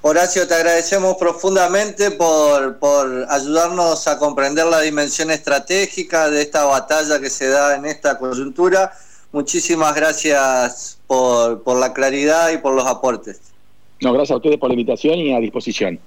Horacio, 0.00 0.46
te 0.46 0.54
agradecemos 0.54 1.16
profundamente 1.16 2.12
por, 2.12 2.78
por 2.78 3.26
ayudarnos 3.28 4.06
a 4.06 4.16
comprender 4.16 4.66
la 4.66 4.80
dimensión 4.80 5.30
estratégica 5.30 6.30
de 6.30 6.42
esta 6.42 6.64
batalla 6.64 7.20
que 7.20 7.28
se 7.28 7.48
da 7.48 7.74
en 7.74 7.84
esta 7.84 8.16
coyuntura. 8.16 8.92
Muchísimas 9.32 9.94
gracias 9.96 10.98
por, 11.08 11.64
por 11.64 11.80
la 11.80 11.92
claridad 11.92 12.52
y 12.52 12.58
por 12.58 12.74
los 12.74 12.86
aportes. 12.86 13.40
No, 14.00 14.12
gracias 14.12 14.34
a 14.34 14.36
ustedes 14.36 14.58
por 14.58 14.68
la 14.68 14.74
invitación 14.74 15.18
y 15.18 15.34
a 15.34 15.40
disposición. 15.40 15.98